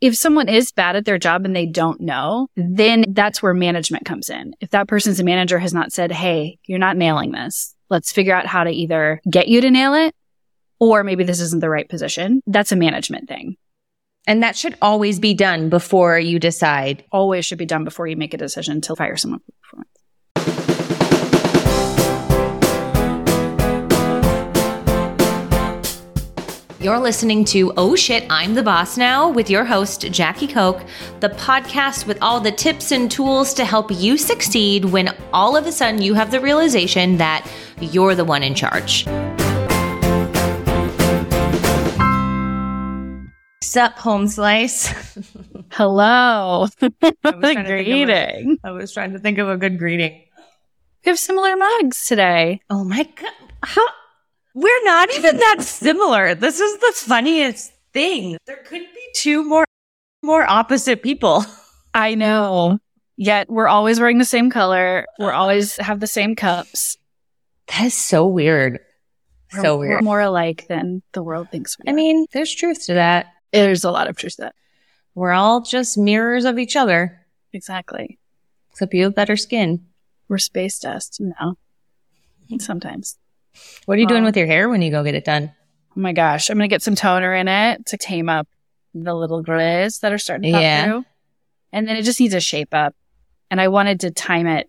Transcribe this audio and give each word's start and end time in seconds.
If 0.00 0.16
someone 0.16 0.48
is 0.48 0.72
bad 0.72 0.96
at 0.96 1.06
their 1.06 1.18
job 1.18 1.44
and 1.44 1.56
they 1.56 1.66
don't 1.66 2.00
know, 2.00 2.48
then 2.56 3.06
that's 3.08 3.42
where 3.42 3.54
management 3.54 4.04
comes 4.04 4.28
in. 4.28 4.54
If 4.60 4.70
that 4.70 4.88
person's 4.88 5.20
a 5.20 5.24
manager 5.24 5.58
has 5.58 5.72
not 5.72 5.92
said, 5.92 6.12
Hey, 6.12 6.58
you're 6.66 6.78
not 6.78 6.96
nailing 6.96 7.32
this. 7.32 7.74
Let's 7.88 8.12
figure 8.12 8.34
out 8.34 8.46
how 8.46 8.64
to 8.64 8.70
either 8.70 9.20
get 9.30 9.48
you 9.48 9.60
to 9.60 9.70
nail 9.70 9.94
it 9.94 10.14
or 10.78 11.02
maybe 11.02 11.24
this 11.24 11.40
isn't 11.40 11.60
the 11.60 11.70
right 11.70 11.88
position. 11.88 12.42
That's 12.46 12.72
a 12.72 12.76
management 12.76 13.28
thing. 13.28 13.56
And 14.26 14.42
that 14.42 14.56
should 14.56 14.76
always 14.82 15.20
be 15.20 15.34
done 15.34 15.68
before 15.68 16.18
you 16.18 16.38
decide. 16.38 17.04
Always 17.12 17.46
should 17.46 17.58
be 17.58 17.66
done 17.66 17.84
before 17.84 18.08
you 18.08 18.16
make 18.16 18.34
a 18.34 18.38
decision 18.38 18.80
to 18.82 18.96
fire 18.96 19.16
someone 19.16 19.40
You're 26.86 27.00
listening 27.00 27.44
to 27.46 27.72
Oh 27.76 27.96
Shit, 27.96 28.24
I'm 28.30 28.54
the 28.54 28.62
Boss 28.62 28.96
Now 28.96 29.28
with 29.28 29.50
your 29.50 29.64
host, 29.64 30.02
Jackie 30.12 30.46
Koch, 30.46 30.80
the 31.18 31.30
podcast 31.30 32.06
with 32.06 32.16
all 32.22 32.38
the 32.38 32.52
tips 32.52 32.92
and 32.92 33.10
tools 33.10 33.52
to 33.54 33.64
help 33.64 33.90
you 33.90 34.16
succeed 34.16 34.84
when 34.84 35.12
all 35.32 35.56
of 35.56 35.66
a 35.66 35.72
sudden 35.72 36.00
you 36.00 36.14
have 36.14 36.30
the 36.30 36.40
realization 36.40 37.16
that 37.16 37.44
you're 37.80 38.14
the 38.14 38.24
one 38.24 38.44
in 38.44 38.54
charge. 38.54 39.04
Sup, 43.64 43.98
home 43.98 44.28
slice. 44.28 44.94
Hello. 45.72 46.68
greeting. 47.24 48.58
I 48.62 48.70
was 48.70 48.92
trying 48.92 49.12
to 49.12 49.18
think 49.18 49.38
of 49.38 49.48
a 49.48 49.56
good 49.56 49.80
greeting. 49.80 50.22
We 51.04 51.08
have 51.08 51.18
similar 51.18 51.56
mugs 51.56 52.06
today. 52.06 52.60
Oh 52.70 52.84
my 52.84 53.02
God. 53.02 53.32
How? 53.64 53.88
We're 54.56 54.84
not 54.84 55.12
even 55.12 55.36
that 55.36 55.56
similar. 55.60 56.34
This 56.34 56.60
is 56.60 56.78
the 56.78 56.92
funniest 56.94 57.74
thing. 57.92 58.38
There 58.46 58.56
could 58.64 58.80
be 58.80 59.08
two 59.14 59.44
more, 59.44 59.66
more 60.22 60.48
opposite 60.48 61.02
people. 61.02 61.44
I 61.92 62.14
know. 62.14 62.78
Yet 63.18 63.50
we're 63.50 63.68
always 63.68 64.00
wearing 64.00 64.16
the 64.16 64.24
same 64.24 64.48
color. 64.48 65.04
We're 65.18 65.34
always 65.34 65.76
have 65.76 66.00
the 66.00 66.06
same 66.06 66.34
cups. 66.36 66.96
That 67.66 67.84
is 67.84 67.94
so 67.94 68.26
weird. 68.26 68.80
We're, 69.52 69.60
so 69.60 69.76
weird. 69.76 69.90
We're 69.96 70.00
more 70.00 70.20
alike 70.20 70.64
than 70.70 71.02
the 71.12 71.22
world 71.22 71.50
thinks 71.50 71.76
we 71.78 71.90
I 71.90 71.92
mean, 71.92 72.24
there's 72.32 72.54
truth 72.54 72.86
to 72.86 72.94
that. 72.94 73.26
There's 73.52 73.84
a 73.84 73.90
lot 73.90 74.08
of 74.08 74.16
truth 74.16 74.36
to 74.36 74.42
that. 74.42 74.54
We're 75.14 75.32
all 75.32 75.60
just 75.60 75.98
mirrors 75.98 76.46
of 76.46 76.58
each 76.58 76.76
other. 76.76 77.26
Exactly. 77.52 78.18
Except 78.70 78.94
you 78.94 79.04
have 79.04 79.14
better 79.14 79.36
skin. 79.36 79.84
We're 80.28 80.38
space 80.38 80.78
dust. 80.78 81.20
No. 81.20 81.58
Sometimes. 82.58 83.18
What 83.86 83.96
are 83.98 84.00
you 84.00 84.06
doing 84.06 84.20
um, 84.20 84.24
with 84.26 84.36
your 84.36 84.46
hair 84.46 84.68
when 84.68 84.82
you 84.82 84.90
go 84.90 85.02
get 85.04 85.14
it 85.14 85.24
done? 85.24 85.52
Oh 85.96 86.00
my 86.00 86.12
gosh. 86.12 86.50
I'm 86.50 86.56
going 86.58 86.68
to 86.68 86.72
get 86.74 86.82
some 86.82 86.94
toner 86.94 87.34
in 87.34 87.48
it 87.48 87.86
to 87.86 87.96
tame 87.96 88.28
up 88.28 88.48
the 88.94 89.14
little 89.14 89.42
grays 89.42 89.98
that 90.00 90.12
are 90.12 90.18
starting 90.18 90.50
to 90.50 90.52
pop 90.52 90.62
Yeah. 90.62 90.84
through. 90.84 91.04
And 91.72 91.86
then 91.88 91.96
it 91.96 92.02
just 92.02 92.20
needs 92.20 92.34
a 92.34 92.40
shape 92.40 92.72
up. 92.72 92.94
And 93.50 93.60
I 93.60 93.68
wanted 93.68 94.00
to 94.00 94.10
time 94.10 94.46
it 94.46 94.68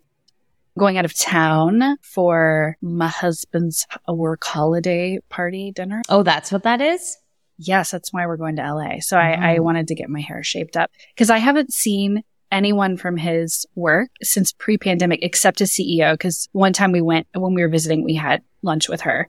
going 0.78 0.96
out 0.98 1.04
of 1.04 1.16
town 1.16 1.96
for 2.02 2.76
my 2.80 3.08
husband's 3.08 3.86
work 4.06 4.44
holiday 4.44 5.18
party 5.28 5.72
dinner. 5.74 6.02
Oh, 6.08 6.22
that's 6.22 6.52
what 6.52 6.62
that 6.62 6.80
is? 6.80 7.16
Yes, 7.56 7.90
that's 7.90 8.12
why 8.12 8.26
we're 8.26 8.36
going 8.36 8.56
to 8.56 8.62
LA. 8.74 9.00
So 9.00 9.18
I, 9.18 9.32
I 9.54 9.56
Oh. 9.58 9.62
wanted 9.62 9.88
to 9.88 9.94
get 9.96 10.08
my 10.08 10.20
hair 10.20 10.42
shaped 10.44 10.76
up 10.76 10.90
because 11.14 11.30
I 11.30 11.38
haven't 11.38 11.72
seen 11.72 12.22
anyone 12.52 12.96
from 12.96 13.16
his 13.16 13.66
work 13.74 14.10
since 14.22 14.52
pre-pandemic 14.52 15.18
except 15.22 15.58
his 15.58 15.72
CEO. 15.72 16.12
Because 16.14 16.48
one 16.52 16.72
time 16.72 16.92
we 16.92 17.00
went 17.00 17.26
when 17.34 17.54
we 17.54 17.62
were 17.62 17.68
visiting, 17.68 18.04
we 18.04 18.14
had 18.14 18.42
lunch 18.62 18.88
with 18.88 19.02
her. 19.02 19.28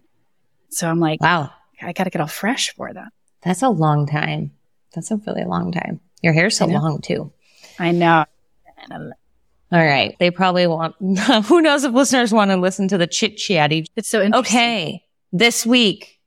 So 0.69 0.88
I'm 0.89 0.99
like, 0.99 1.22
Wow. 1.22 1.52
I 1.81 1.94
got 1.94 2.03
to 2.05 2.09
get 2.09 2.22
all 2.22 2.27
fresh 2.27 2.73
for 2.75 2.94
them. 2.94 3.08
That's 3.41 3.61
a 3.61 3.69
long 3.69 4.05
time. 4.05 4.52
That's 4.94 5.11
a 5.11 5.17
really 5.25 5.45
long 5.45 5.71
time. 5.71 6.02
Your 6.21 6.33
hair's 6.33 6.58
so 6.58 6.66
long 6.66 6.99
too. 7.02 7.31
I 7.80 7.91
know. 7.91 8.25
All 9.71 9.86
right. 9.86 10.16
They 10.19 10.31
probably 10.31 10.67
want, 10.67 10.95
who 11.45 11.61
knows 11.61 11.83
if 11.83 11.94
listeners 11.94 12.33
want 12.33 12.52
to 12.52 12.58
listen 12.58 12.88
to 12.89 12.97
the 12.97 13.08
chit 13.08 13.38
chatty. 13.38 13.86
It's 13.95 14.09
so 14.09 14.21
interesting. 14.21 14.58
Okay. 14.58 15.05
This 15.31 15.65
week 15.65 16.20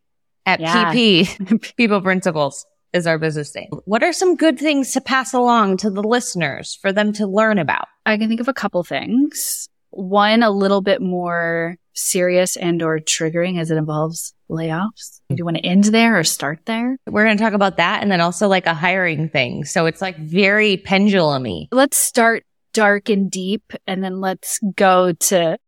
at 0.47 0.60
Yeah. 0.60 0.93
PP, 0.94 1.75
People 1.77 2.00
Principles 2.00 2.65
is 2.93 3.06
our 3.06 3.19
business 3.19 3.50
day. 3.50 3.69
What 3.84 4.03
are 4.03 4.12
some 4.12 4.37
good 4.37 4.59
things 4.59 4.93
to 4.93 5.00
pass 5.00 5.32
along 5.34 5.78
to 5.78 5.91
the 5.91 6.03
listeners 6.03 6.78
for 6.81 6.93
them 6.93 7.12
to 7.15 7.27
learn 7.27 7.59
about? 7.59 7.88
I 8.06 8.16
can 8.16 8.28
think 8.28 8.41
of 8.41 8.48
a 8.48 8.54
couple 8.54 8.82
things. 8.84 9.69
One, 9.92 10.42
a 10.42 10.50
little 10.50 10.80
bit 10.80 11.00
more 11.00 11.76
serious 11.94 12.56
and 12.56 12.82
or 12.82 12.98
triggering 12.98 13.60
as 13.60 13.70
it 13.70 13.76
involves 13.76 14.34
layoffs. 14.50 15.20
Do 15.28 15.36
you 15.36 15.44
want 15.44 15.58
to 15.58 15.64
end 15.64 15.84
there 15.84 16.19
or 16.19 16.25
start 16.25 16.60
there? 16.66 16.97
We're 17.06 17.25
going 17.25 17.36
to 17.36 17.42
talk 17.42 17.53
about 17.53 17.76
that 17.76 18.03
and 18.03 18.10
then 18.10 18.20
also 18.20 18.48
like 18.48 18.66
a 18.66 18.75
hiring 18.75 19.28
thing. 19.28 19.64
So 19.64 19.86
it's 19.86 20.00
like 20.00 20.16
very 20.19 20.76
pendulumy. 20.76 21.69
Let's 21.70 21.98
start 21.98 22.44
dark 22.72 23.08
and 23.08 23.30
deep 23.30 23.72
and 23.86 24.03
then 24.03 24.20
let's 24.20 24.58
go 24.76 25.12
to 25.12 25.58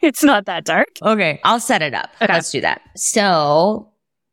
it's 0.00 0.24
not 0.24 0.46
that 0.46 0.64
dark. 0.64 0.88
Okay. 1.02 1.40
I'll 1.44 1.60
set 1.60 1.82
it 1.82 1.94
up. 1.94 2.10
Okay. 2.22 2.32
Let's 2.32 2.50
do 2.50 2.62
that. 2.62 2.80
So 2.96 3.92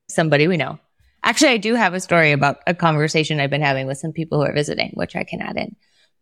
somebody 0.10 0.48
we 0.48 0.58
know. 0.58 0.80
Actually, 1.24 1.52
I 1.52 1.58
do 1.58 1.76
have 1.76 1.94
a 1.94 2.00
story 2.00 2.32
about 2.32 2.60
a 2.68 2.74
conversation 2.74 3.40
I've 3.40 3.50
been 3.50 3.62
having 3.62 3.86
with 3.86 3.98
some 3.98 4.14
people 4.14 4.40
who 4.40 4.46
are 4.46 4.54
visiting, 4.54 4.92
which 4.94 5.16
I 5.16 5.26
can 5.26 5.42
add 5.42 5.58
in. 5.58 5.76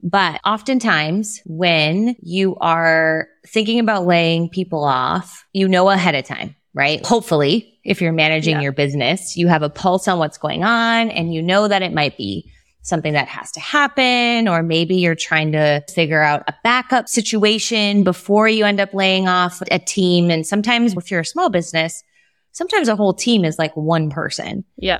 But 0.03 0.39
oftentimes 0.45 1.41
when 1.45 2.15
you 2.21 2.55
are 2.57 3.27
thinking 3.47 3.79
about 3.79 4.05
laying 4.05 4.49
people 4.49 4.83
off, 4.83 5.45
you 5.53 5.67
know 5.67 5.89
ahead 5.89 6.15
of 6.15 6.25
time, 6.25 6.55
right? 6.73 7.03
Hopefully, 7.05 7.79
if 7.83 8.01
you're 8.01 8.11
managing 8.13 8.55
Yeah. 8.57 8.61
your 8.61 8.71
business, 8.71 9.35
you 9.35 9.47
have 9.47 9.63
a 9.63 9.69
pulse 9.69 10.07
on 10.07 10.19
what's 10.19 10.37
going 10.37 10.63
on 10.63 11.09
and 11.09 11.33
you 11.33 11.41
know 11.41 11.67
that 11.67 11.81
it 11.81 11.93
might 11.93 12.17
be 12.17 12.49
something 12.81 13.13
that 13.13 13.27
has 13.27 13.51
to 13.53 13.59
happen, 13.59 14.47
or 14.47 14.61
maybe 14.61 14.95
you're 14.97 15.15
trying 15.15 15.51
to 15.53 15.83
figure 15.91 16.21
out 16.21 16.43
a 16.47 16.53
backup 16.63 17.09
situation 17.09 18.03
before 18.03 18.47
you 18.47 18.63
end 18.63 18.79
up 18.79 18.93
laying 18.93 19.27
off 19.27 19.59
a 19.71 19.79
team. 19.79 20.29
And 20.29 20.45
sometimes 20.45 20.93
if 20.95 21.09
you're 21.09 21.21
a 21.21 21.25
small 21.25 21.49
business, 21.49 22.03
sometimes 22.51 22.87
a 22.87 22.95
whole 22.95 23.15
team 23.15 23.43
is 23.43 23.57
like 23.57 23.75
one 23.75 24.11
person. 24.11 24.65
Yeah. 24.77 24.99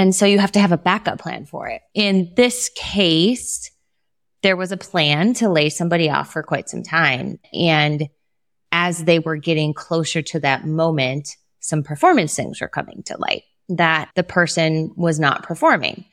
And 0.00 0.14
so 0.14 0.24
you 0.24 0.38
have 0.38 0.52
to 0.52 0.60
have 0.60 0.72
a 0.72 0.78
backup 0.78 1.18
plan 1.18 1.44
for 1.44 1.68
it. 1.68 1.82
In 1.92 2.32
this 2.34 2.70
case, 2.74 3.70
there 4.42 4.56
was 4.56 4.72
a 4.72 4.78
plan 4.78 5.34
to 5.34 5.50
lay 5.50 5.68
somebody 5.68 6.08
off 6.08 6.32
for 6.32 6.42
quite 6.42 6.70
some 6.70 6.82
time. 6.82 7.38
And 7.52 8.08
as 8.72 9.04
they 9.04 9.18
were 9.18 9.36
getting 9.36 9.74
closer 9.74 10.22
to 10.22 10.40
that 10.40 10.64
moment, 10.64 11.36
some 11.58 11.82
performance 11.82 12.34
things 12.34 12.62
were 12.62 12.68
coming 12.68 13.02
to 13.04 13.18
light 13.18 13.42
that 13.68 14.08
the 14.14 14.22
person 14.22 14.90
was 14.96 15.20
not 15.20 15.42
performing. 15.42 16.06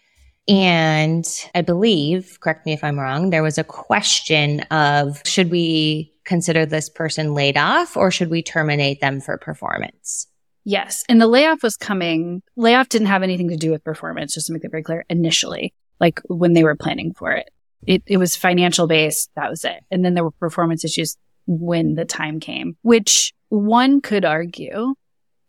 And 0.49 1.25
I 1.55 1.61
believe, 1.61 2.39
correct 2.41 2.65
me 2.65 2.73
if 2.73 2.83
I'm 2.83 2.99
wrong, 2.99 3.29
there 3.29 3.41
was 3.41 3.57
a 3.57 3.63
question 3.63 4.59
of 4.69 5.21
should 5.25 5.49
we 5.49 6.13
consider 6.25 6.65
this 6.65 6.89
person 6.89 7.33
laid 7.33 7.55
off 7.55 7.95
or 7.95 8.11
should 8.11 8.29
we 8.29 8.43
terminate 8.43 8.99
them 8.99 9.21
for 9.21 9.37
performance? 9.37 10.27
Yes. 10.67 11.05
And 11.07 11.21
the 11.21 11.27
layoff 11.27 11.63
was 11.63 11.77
coming. 11.77 12.43
Layoff 12.57 12.89
didn't 12.89 13.07
have 13.07 13.23
anything 13.23 13.47
to 13.51 13.55
do 13.55 13.71
with 13.71 13.85
performance, 13.85 14.33
just 14.33 14.47
to 14.47 14.53
make 14.53 14.63
that 14.63 14.71
very 14.71 14.83
clear 14.83 15.05
initially, 15.09 15.73
like 16.01 16.19
when 16.25 16.51
they 16.51 16.65
were 16.65 16.75
planning 16.75 17.13
for 17.13 17.31
it. 17.31 17.49
It, 17.85 18.03
it 18.05 18.17
was 18.17 18.35
financial 18.35 18.85
based. 18.85 19.31
That 19.37 19.49
was 19.49 19.63
it. 19.63 19.85
And 19.89 20.03
then 20.03 20.13
there 20.13 20.25
were 20.25 20.31
performance 20.31 20.83
issues 20.83 21.15
when 21.45 21.95
the 21.95 22.03
time 22.03 22.41
came, 22.41 22.75
which 22.81 23.33
one 23.47 24.01
could 24.01 24.25
argue 24.25 24.95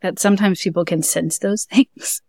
that 0.01 0.19
sometimes 0.19 0.61
people 0.61 0.85
can 0.85 1.03
sense 1.03 1.39
those 1.39 1.65
things 1.69 2.21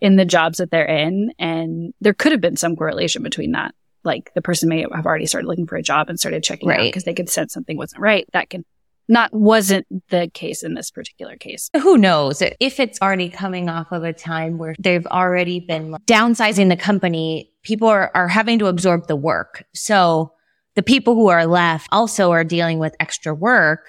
in 0.00 0.16
the 0.16 0.24
jobs 0.24 0.56
that 0.56 0.70
they're 0.70 0.86
in. 0.86 1.34
And 1.38 1.92
there 2.00 2.14
could 2.14 2.32
have 2.32 2.40
been 2.40 2.56
some 2.56 2.76
correlation 2.76 3.22
between 3.22 3.52
that. 3.52 3.74
Like 4.04 4.32
the 4.34 4.40
person 4.40 4.70
may 4.70 4.86
have 4.90 5.04
already 5.04 5.26
started 5.26 5.48
looking 5.48 5.66
for 5.66 5.76
a 5.76 5.82
job 5.82 6.08
and 6.08 6.18
started 6.18 6.42
checking 6.44 6.70
out 6.70 6.80
because 6.80 7.04
they 7.04 7.12
could 7.12 7.28
sense 7.28 7.52
something 7.52 7.76
wasn't 7.76 8.00
right. 8.00 8.26
That 8.32 8.48
can 8.48 8.64
not 9.10 9.32
wasn't 9.32 9.86
the 10.08 10.30
case 10.32 10.62
in 10.62 10.74
this 10.74 10.90
particular 10.90 11.36
case. 11.36 11.70
who 11.82 11.98
knows 11.98 12.42
if 12.60 12.80
it's 12.80 13.00
already 13.02 13.28
coming 13.28 13.68
off 13.68 13.92
of 13.92 14.04
a 14.04 14.12
time 14.12 14.58
where 14.58 14.74
they've 14.78 15.06
already 15.06 15.60
been 15.60 15.96
downsizing 16.06 16.68
the 16.68 16.76
company 16.76 17.50
people 17.62 17.88
are, 17.88 18.10
are 18.14 18.28
having 18.28 18.58
to 18.58 18.66
absorb 18.66 19.06
the 19.06 19.16
work 19.16 19.64
so 19.74 20.32
the 20.76 20.82
people 20.82 21.14
who 21.14 21.28
are 21.28 21.46
left 21.46 21.88
also 21.92 22.30
are 22.30 22.44
dealing 22.44 22.78
with 22.78 22.94
extra 23.00 23.34
work 23.34 23.86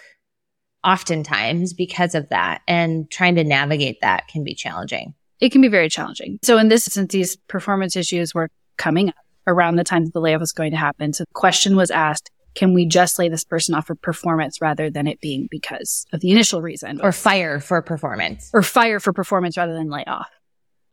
oftentimes 0.83 1.73
because 1.73 2.15
of 2.15 2.27
that 2.29 2.61
and 2.67 3.09
trying 3.11 3.35
to 3.35 3.43
navigate 3.43 4.01
that 4.01 4.27
can 4.27 4.43
be 4.43 4.55
challenging 4.55 5.13
it 5.41 5.51
can 5.51 5.61
be 5.61 5.67
very 5.67 5.89
challenging. 5.89 6.39
So 6.43 6.57
in 6.57 6.69
this 6.69 6.87
instance, 6.87 7.11
these 7.11 7.35
performance 7.35 7.95
issues 7.95 8.33
were 8.33 8.49
coming 8.77 9.09
up 9.09 9.15
around 9.47 9.75
the 9.75 9.83
time 9.83 10.05
that 10.05 10.13
the 10.13 10.21
layoff 10.21 10.39
was 10.39 10.53
going 10.53 10.71
to 10.71 10.77
happen. 10.77 11.13
So 11.13 11.23
the 11.23 11.33
question 11.33 11.75
was 11.75 11.91
asked, 11.91 12.29
can 12.53 12.73
we 12.73 12.85
just 12.85 13.17
lay 13.17 13.29
this 13.29 13.43
person 13.43 13.75
off 13.75 13.87
for 13.87 13.95
performance 13.95 14.61
rather 14.61 14.89
than 14.89 15.07
it 15.07 15.21
being 15.21 15.47
because 15.49 16.05
of 16.11 16.19
the 16.19 16.31
initial 16.31 16.61
reason 16.61 16.99
or 17.01 17.11
fire 17.11 17.59
for 17.59 17.81
performance 17.81 18.49
or 18.53 18.61
fire 18.61 18.99
for 18.99 19.13
performance 19.13 19.57
rather 19.57 19.73
than 19.73 19.89
lay 19.89 20.03
off 20.05 20.29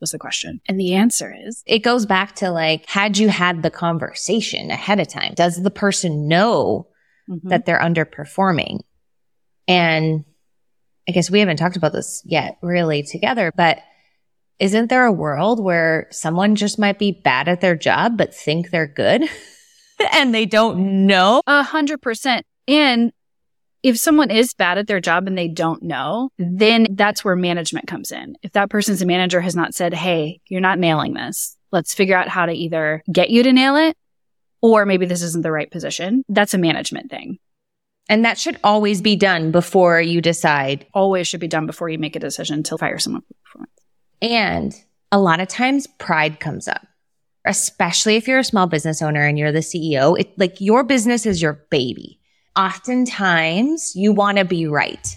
was 0.00 0.12
the 0.12 0.18
question. 0.18 0.60
And 0.68 0.78
the 0.78 0.94
answer 0.94 1.34
is 1.46 1.62
it 1.66 1.80
goes 1.80 2.06
back 2.06 2.36
to 2.36 2.50
like 2.50 2.86
had 2.86 3.18
you 3.18 3.28
had 3.28 3.62
the 3.62 3.70
conversation 3.70 4.70
ahead 4.70 5.00
of 5.00 5.08
time 5.08 5.34
does 5.34 5.60
the 5.60 5.70
person 5.70 6.28
know 6.28 6.86
mhm. 7.28 7.40
that 7.48 7.66
they're 7.66 7.80
underperforming. 7.80 8.80
And 9.66 10.24
I 11.08 11.12
guess 11.12 11.30
we 11.30 11.40
haven't 11.40 11.56
talked 11.56 11.76
about 11.76 11.92
this 11.92 12.22
yet 12.24 12.58
really 12.62 13.02
together, 13.02 13.52
but 13.56 13.78
isn't 14.58 14.88
there 14.88 15.04
a 15.04 15.12
world 15.12 15.62
where 15.62 16.08
someone 16.10 16.54
just 16.54 16.78
might 16.78 16.98
be 16.98 17.12
bad 17.12 17.48
at 17.48 17.60
their 17.60 17.76
job, 17.76 18.16
but 18.16 18.34
think 18.34 18.70
they're 18.70 18.86
good 18.86 19.22
and 20.12 20.34
they 20.34 20.46
don't 20.46 21.06
know? 21.06 21.42
A 21.46 21.62
hundred 21.62 22.02
percent. 22.02 22.44
And 22.66 23.12
if 23.82 23.98
someone 23.98 24.30
is 24.30 24.54
bad 24.54 24.78
at 24.78 24.86
their 24.86 25.00
job 25.00 25.26
and 25.26 25.38
they 25.38 25.48
don't 25.48 25.82
know, 25.82 26.30
then 26.38 26.88
that's 26.90 27.24
where 27.24 27.36
management 27.36 27.86
comes 27.86 28.10
in. 28.10 28.36
If 28.42 28.52
that 28.52 28.70
person's 28.70 29.02
a 29.02 29.06
manager 29.06 29.40
has 29.40 29.54
not 29.54 29.74
said, 29.74 29.94
Hey, 29.94 30.40
you're 30.48 30.60
not 30.60 30.78
nailing 30.78 31.14
this. 31.14 31.56
Let's 31.70 31.94
figure 31.94 32.16
out 32.16 32.28
how 32.28 32.46
to 32.46 32.52
either 32.52 33.02
get 33.12 33.30
you 33.30 33.42
to 33.42 33.52
nail 33.52 33.76
it 33.76 33.96
or 34.60 34.86
maybe 34.86 35.06
this 35.06 35.22
isn't 35.22 35.42
the 35.42 35.52
right 35.52 35.70
position. 35.70 36.24
That's 36.28 36.54
a 36.54 36.58
management 36.58 37.10
thing. 37.10 37.38
And 38.08 38.24
that 38.24 38.38
should 38.38 38.58
always 38.64 39.02
be 39.02 39.16
done 39.16 39.50
before 39.50 40.00
you 40.00 40.20
decide. 40.20 40.86
Always 40.94 41.28
should 41.28 41.40
be 41.40 41.48
done 41.48 41.66
before 41.66 41.90
you 41.90 41.98
make 41.98 42.16
a 42.16 42.20
decision 42.20 42.62
to 42.64 42.78
fire 42.78 42.98
someone 42.98 43.22
for 43.22 43.34
performance. 43.44 43.72
And 44.22 44.74
a 45.12 45.18
lot 45.18 45.40
of 45.40 45.48
times 45.48 45.86
pride 45.98 46.40
comes 46.40 46.68
up, 46.68 46.86
especially 47.44 48.16
if 48.16 48.28
you're 48.28 48.38
a 48.38 48.44
small 48.44 48.66
business 48.66 49.02
owner 49.02 49.26
and 49.26 49.38
you're 49.38 49.52
the 49.52 49.58
CEO. 49.60 50.18
It, 50.18 50.38
like 50.38 50.60
your 50.60 50.84
business 50.84 51.26
is 51.26 51.40
your 51.40 51.64
baby. 51.70 52.20
Oftentimes 52.56 53.92
you 53.94 54.12
want 54.12 54.38
to 54.38 54.44
be 54.44 54.66
right. 54.66 55.16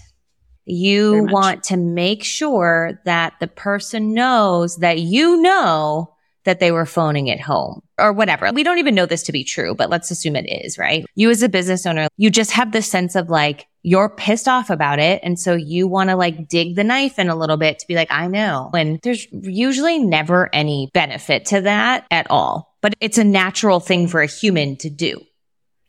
You 0.65 1.27
want 1.29 1.63
to 1.65 1.77
make 1.77 2.23
sure 2.23 3.01
that 3.05 3.33
the 3.39 3.47
person 3.47 4.13
knows 4.13 4.77
that 4.77 4.99
you 4.99 5.41
know 5.41 6.13
that 6.43 6.59
they 6.59 6.71
were 6.71 6.85
phoning 6.85 7.27
it 7.27 7.39
home 7.39 7.81
or 7.99 8.13
whatever. 8.13 8.51
We 8.51 8.63
don't 8.63 8.79
even 8.79 8.95
know 8.95 9.05
this 9.05 9.23
to 9.23 9.31
be 9.31 9.43
true, 9.43 9.75
but 9.75 9.89
let's 9.89 10.11
assume 10.11 10.35
it 10.35 10.49
is, 10.49 10.77
right? 10.77 11.05
You 11.15 11.29
as 11.29 11.43
a 11.43 11.49
business 11.49 11.85
owner, 11.85 12.07
you 12.17 12.29
just 12.29 12.51
have 12.51 12.71
this 12.71 12.87
sense 12.87 13.15
of 13.15 13.29
like, 13.29 13.67
you're 13.83 14.09
pissed 14.09 14.47
off 14.47 14.69
about 14.69 14.99
it. 14.99 15.19
And 15.23 15.39
so 15.39 15.55
you 15.55 15.87
want 15.87 16.09
to 16.09 16.15
like 16.15 16.47
dig 16.47 16.75
the 16.75 16.83
knife 16.83 17.17
in 17.17 17.29
a 17.29 17.35
little 17.35 17.57
bit 17.57 17.79
to 17.79 17.87
be 17.87 17.95
like, 17.95 18.11
I 18.11 18.27
know. 18.27 18.69
And 18.73 18.99
there's 19.01 19.27
usually 19.31 19.97
never 19.97 20.49
any 20.53 20.89
benefit 20.93 21.45
to 21.47 21.61
that 21.61 22.05
at 22.11 22.29
all, 22.29 22.75
but 22.81 22.93
it's 22.99 23.17
a 23.17 23.23
natural 23.23 23.79
thing 23.79 24.07
for 24.07 24.21
a 24.21 24.27
human 24.27 24.75
to 24.77 24.89
do. 24.89 25.21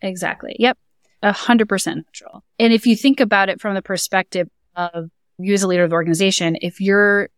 Exactly. 0.01 0.57
Yep. 0.59 0.79
A 1.23 1.33
hundred 1.33 1.69
percent 1.69 2.05
natural. 2.07 2.43
And 2.59 2.73
if 2.73 2.87
you 2.87 2.97
think 2.97 3.21
about 3.21 3.49
it 3.49 3.61
from 3.61 3.75
the 3.75 3.83
perspective 3.83 4.49
of 4.75 5.11
you 5.39 5.55
as 5.55 5.63
a 5.63 5.69
leader 5.69 5.85
of 5.85 5.91
the 5.91 5.97
organization, 5.97 6.57
if 6.61 6.81
your 6.81 7.29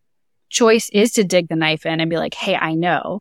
choice 0.49 0.89
is 0.91 1.13
to 1.13 1.25
dig 1.25 1.49
the 1.49 1.57
knife 1.57 1.85
in 1.85 2.01
and 2.01 2.09
be 2.09 2.17
like, 2.17 2.35
Hey, 2.35 2.55
I 2.55 2.75
know, 2.75 3.21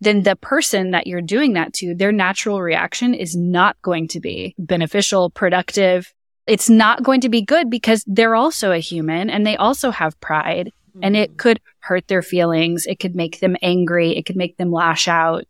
then 0.00 0.22
the 0.24 0.34
person 0.34 0.90
that 0.92 1.06
you're 1.06 1.20
doing 1.20 1.52
that 1.52 1.72
to, 1.74 1.94
their 1.94 2.10
natural 2.10 2.60
reaction 2.60 3.14
is 3.14 3.36
not 3.36 3.80
going 3.82 4.08
to 4.08 4.20
be 4.20 4.54
beneficial, 4.58 5.30
productive. 5.30 6.12
It's 6.46 6.68
not 6.68 7.02
going 7.02 7.20
to 7.22 7.28
be 7.28 7.42
good 7.42 7.70
because 7.70 8.04
they're 8.06 8.34
also 8.34 8.72
a 8.72 8.78
human 8.78 9.30
and 9.30 9.46
they 9.46 9.56
also 9.56 9.90
have 9.90 10.20
pride 10.20 10.72
mm-hmm. 10.90 11.04
and 11.04 11.16
it 11.16 11.38
could 11.38 11.60
hurt 11.80 12.08
their 12.08 12.22
feelings. 12.22 12.86
It 12.86 12.98
could 12.98 13.14
make 13.14 13.40
them 13.40 13.56
angry. 13.62 14.16
It 14.16 14.26
could 14.26 14.36
make 14.36 14.56
them 14.56 14.72
lash 14.72 15.08
out. 15.08 15.44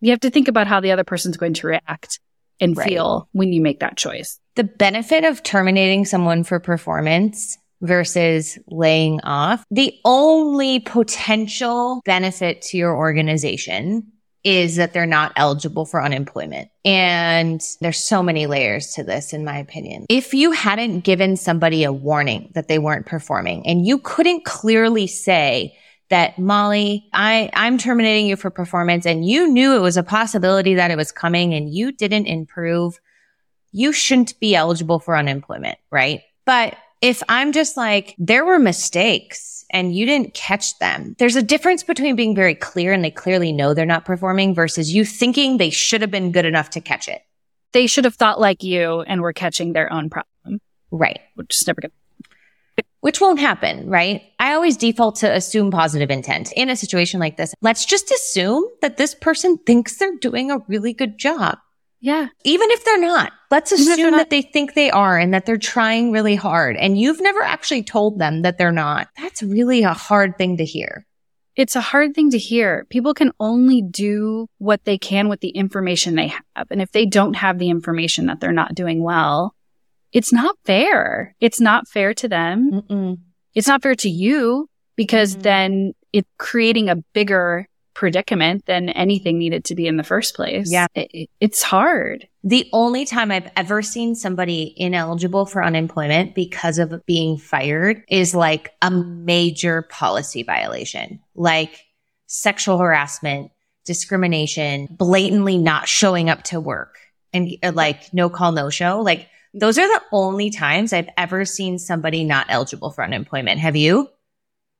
You 0.00 0.10
have 0.10 0.20
to 0.20 0.30
think 0.30 0.48
about 0.48 0.66
how 0.66 0.80
the 0.80 0.92
other 0.92 1.04
person's 1.04 1.36
going 1.36 1.54
to 1.54 1.66
react 1.66 2.20
and 2.60 2.76
right. 2.76 2.88
feel 2.88 3.28
when 3.32 3.52
you 3.52 3.60
make 3.60 3.80
that 3.80 3.96
choice. 3.96 4.38
The 4.56 4.64
benefit 4.64 5.24
of 5.24 5.42
terminating 5.42 6.04
someone 6.04 6.44
for 6.44 6.58
performance 6.58 7.58
versus 7.82 8.58
laying 8.68 9.20
off. 9.22 9.64
The 9.70 9.94
only 10.04 10.80
potential 10.80 12.02
benefit 12.04 12.62
to 12.62 12.76
your 12.76 12.96
organization 12.96 14.12
is 14.42 14.76
that 14.76 14.92
they're 14.92 15.06
not 15.06 15.32
eligible 15.36 15.84
for 15.84 16.02
unemployment. 16.02 16.70
And 16.84 17.60
there's 17.80 17.98
so 17.98 18.22
many 18.22 18.46
layers 18.46 18.92
to 18.94 19.04
this, 19.04 19.32
in 19.32 19.44
my 19.44 19.58
opinion. 19.58 20.06
If 20.08 20.32
you 20.32 20.52
hadn't 20.52 21.00
given 21.00 21.36
somebody 21.36 21.84
a 21.84 21.92
warning 21.92 22.50
that 22.54 22.68
they 22.68 22.78
weren't 22.78 23.06
performing 23.06 23.66
and 23.66 23.86
you 23.86 23.98
couldn't 23.98 24.44
clearly 24.44 25.06
say, 25.06 25.76
that 26.10 26.38
Molly, 26.38 27.08
I, 27.12 27.50
I'm 27.54 27.78
terminating 27.78 28.26
you 28.26 28.36
for 28.36 28.50
performance 28.50 29.06
and 29.06 29.24
you 29.24 29.46
knew 29.46 29.76
it 29.76 29.80
was 29.80 29.96
a 29.96 30.02
possibility 30.02 30.74
that 30.74 30.90
it 30.90 30.96
was 30.96 31.12
coming 31.12 31.54
and 31.54 31.72
you 31.72 31.92
didn't 31.92 32.26
improve, 32.26 33.00
you 33.72 33.92
shouldn't 33.92 34.38
be 34.40 34.54
eligible 34.54 34.98
for 34.98 35.16
unemployment, 35.16 35.78
right? 35.90 36.22
But 36.44 36.76
if 37.00 37.22
I'm 37.28 37.52
just 37.52 37.76
like, 37.76 38.14
there 38.18 38.44
were 38.44 38.58
mistakes 38.58 39.64
and 39.70 39.94
you 39.94 40.04
didn't 40.04 40.34
catch 40.34 40.78
them, 40.78 41.14
there's 41.18 41.36
a 41.36 41.42
difference 41.42 41.82
between 41.82 42.16
being 42.16 42.34
very 42.34 42.54
clear 42.54 42.92
and 42.92 43.04
they 43.04 43.10
clearly 43.10 43.52
know 43.52 43.72
they're 43.72 43.86
not 43.86 44.04
performing 44.04 44.54
versus 44.54 44.92
you 44.92 45.04
thinking 45.04 45.56
they 45.56 45.70
should 45.70 46.02
have 46.02 46.10
been 46.10 46.32
good 46.32 46.44
enough 46.44 46.70
to 46.70 46.80
catch 46.80 47.08
it. 47.08 47.22
They 47.72 47.86
should 47.86 48.04
have 48.04 48.16
thought 48.16 48.40
like 48.40 48.62
you 48.62 49.00
and 49.02 49.22
were 49.22 49.32
catching 49.32 49.72
their 49.72 49.92
own 49.92 50.10
problem. 50.10 50.60
Right. 50.90 51.20
Which 51.36 51.60
is 51.60 51.66
never 51.66 51.80
good. 51.80 51.92
Which 53.00 53.20
won't 53.20 53.40
happen, 53.40 53.88
right? 53.88 54.22
I 54.38 54.52
always 54.52 54.76
default 54.76 55.16
to 55.16 55.32
assume 55.32 55.70
positive 55.70 56.10
intent. 56.10 56.52
In 56.52 56.68
a 56.68 56.76
situation 56.76 57.18
like 57.18 57.38
this, 57.38 57.54
let's 57.62 57.86
just 57.86 58.10
assume 58.10 58.64
that 58.82 58.98
this 58.98 59.14
person 59.14 59.56
thinks 59.56 59.96
they're 59.96 60.16
doing 60.16 60.50
a 60.50 60.58
really 60.68 60.92
good 60.92 61.16
job. 61.16 61.58
Yeah. 62.00 62.28
Even 62.44 62.70
if 62.70 62.84
they're 62.84 63.00
not, 63.00 63.32
let's 63.50 63.72
assume 63.72 64.12
not- 64.12 64.18
that 64.18 64.30
they 64.30 64.42
think 64.42 64.74
they 64.74 64.90
are 64.90 65.18
and 65.18 65.34
that 65.34 65.46
they're 65.46 65.58
trying 65.58 66.12
really 66.12 66.34
hard 66.34 66.76
and 66.76 66.98
you've 66.98 67.20
never 67.20 67.42
actually 67.42 67.82
told 67.82 68.18
them 68.18 68.42
that 68.42 68.58
they're 68.58 68.72
not. 68.72 69.08
That's 69.20 69.42
really 69.42 69.82
a 69.82 69.92
hard 69.92 70.38
thing 70.38 70.56
to 70.56 70.64
hear. 70.64 71.06
It's 71.56 71.76
a 71.76 71.80
hard 71.80 72.14
thing 72.14 72.30
to 72.30 72.38
hear. 72.38 72.86
People 72.88 73.12
can 73.12 73.32
only 73.38 73.82
do 73.82 74.46
what 74.58 74.84
they 74.84 74.96
can 74.96 75.28
with 75.28 75.40
the 75.40 75.50
information 75.50 76.14
they 76.14 76.28
have. 76.28 76.70
And 76.70 76.80
if 76.80 76.92
they 76.92 77.04
don't 77.04 77.34
have 77.34 77.58
the 77.58 77.68
information 77.68 78.26
that 78.26 78.40
they're 78.40 78.52
not 78.52 78.74
doing 78.74 79.02
well, 79.02 79.54
it's 80.12 80.32
not 80.32 80.56
fair. 80.64 81.34
It's 81.40 81.60
not 81.60 81.86
fair 81.86 82.14
to 82.14 82.28
them. 82.28 82.70
Mm-mm. 82.70 83.18
It's 83.54 83.68
not 83.68 83.82
fair 83.82 83.94
to 83.96 84.08
you 84.08 84.68
because 84.96 85.32
mm-hmm. 85.32 85.42
then 85.42 85.92
it's 86.12 86.28
creating 86.38 86.88
a 86.88 86.96
bigger 86.96 87.68
predicament 87.94 88.66
than 88.66 88.88
anything 88.90 89.38
needed 89.38 89.64
to 89.64 89.74
be 89.74 89.86
in 89.86 89.96
the 89.96 90.04
first 90.04 90.34
place. 90.34 90.70
Yeah. 90.70 90.86
It, 90.94 91.28
it's 91.40 91.62
hard. 91.62 92.28
The 92.44 92.68
only 92.72 93.04
time 93.04 93.30
I've 93.30 93.50
ever 93.56 93.82
seen 93.82 94.14
somebody 94.14 94.74
ineligible 94.76 95.46
for 95.46 95.62
unemployment 95.62 96.34
because 96.34 96.78
of 96.78 97.04
being 97.06 97.36
fired 97.36 98.02
is 98.08 98.34
like 98.34 98.72
a 98.80 98.90
major 98.90 99.82
policy 99.82 100.42
violation, 100.42 101.20
like 101.34 101.84
sexual 102.26 102.78
harassment, 102.78 103.50
discrimination, 103.84 104.86
blatantly 104.90 105.58
not 105.58 105.88
showing 105.88 106.30
up 106.30 106.44
to 106.44 106.60
work 106.60 106.96
and 107.32 107.50
uh, 107.62 107.72
like 107.74 108.12
no 108.14 108.30
call, 108.30 108.52
no 108.52 108.70
show. 108.70 109.00
Like 109.00 109.28
those 109.52 109.78
are 109.78 109.86
the 109.86 110.02
only 110.12 110.50
times 110.50 110.92
I've 110.92 111.08
ever 111.16 111.44
seen 111.44 111.78
somebody 111.78 112.24
not 112.24 112.46
eligible 112.48 112.90
for 112.90 113.02
unemployment. 113.02 113.60
Have 113.60 113.76
you? 113.76 114.08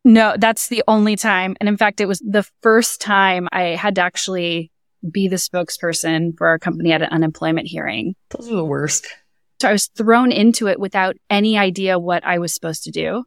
No, 0.04 0.34
that's 0.38 0.68
the 0.68 0.82
only 0.88 1.16
time. 1.16 1.56
And 1.60 1.68
in 1.68 1.76
fact, 1.76 2.00
it 2.00 2.06
was 2.06 2.20
the 2.20 2.46
first 2.62 3.00
time 3.00 3.48
I 3.52 3.76
had 3.76 3.96
to 3.96 4.00
actually 4.00 4.70
be 5.10 5.28
the 5.28 5.36
spokesperson 5.36 6.36
for 6.36 6.48
our 6.48 6.58
company 6.58 6.92
at 6.92 7.02
an 7.02 7.08
unemployment 7.10 7.66
hearing. 7.68 8.14
Those 8.30 8.50
are 8.50 8.56
the 8.56 8.64
worst. 8.64 9.06
So 9.60 9.68
I 9.68 9.72
was 9.72 9.88
thrown 9.88 10.32
into 10.32 10.68
it 10.68 10.80
without 10.80 11.16
any 11.28 11.58
idea 11.58 11.98
what 11.98 12.24
I 12.24 12.38
was 12.38 12.54
supposed 12.54 12.84
to 12.84 12.90
do. 12.90 13.24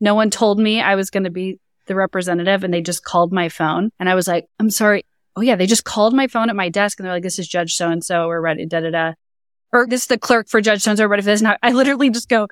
No 0.00 0.14
one 0.14 0.30
told 0.30 0.58
me 0.58 0.80
I 0.80 0.96
was 0.96 1.10
going 1.10 1.24
to 1.24 1.30
be 1.30 1.60
the 1.86 1.94
representative 1.94 2.64
and 2.64 2.72
they 2.72 2.82
just 2.82 3.04
called 3.04 3.32
my 3.32 3.48
phone 3.48 3.90
and 3.98 4.08
I 4.08 4.14
was 4.14 4.28
like, 4.28 4.46
I'm 4.58 4.70
sorry. 4.70 5.04
Oh 5.36 5.40
yeah, 5.40 5.56
they 5.56 5.66
just 5.66 5.84
called 5.84 6.14
my 6.14 6.26
phone 6.26 6.50
at 6.50 6.56
my 6.56 6.68
desk 6.68 6.98
and 6.98 7.06
they're 7.06 7.14
like, 7.14 7.22
this 7.22 7.38
is 7.38 7.48
Judge 7.48 7.74
so 7.74 7.90
and 7.90 8.04
so. 8.04 8.26
We're 8.26 8.40
ready. 8.40 8.66
Da 8.66 8.80
da 8.80 8.90
da. 8.90 9.12
Or 9.72 9.86
this 9.86 10.02
is 10.02 10.06
the 10.08 10.18
clerk 10.18 10.48
for 10.48 10.60
Judge 10.60 10.82
so 10.82 10.90
and 10.90 10.98
so. 10.98 11.04
We're 11.04 11.10
ready 11.10 11.22
for 11.22 11.26
this. 11.26 11.42
Now 11.42 11.56
I 11.62 11.72
literally 11.72 12.10
just 12.10 12.28
go, 12.28 12.48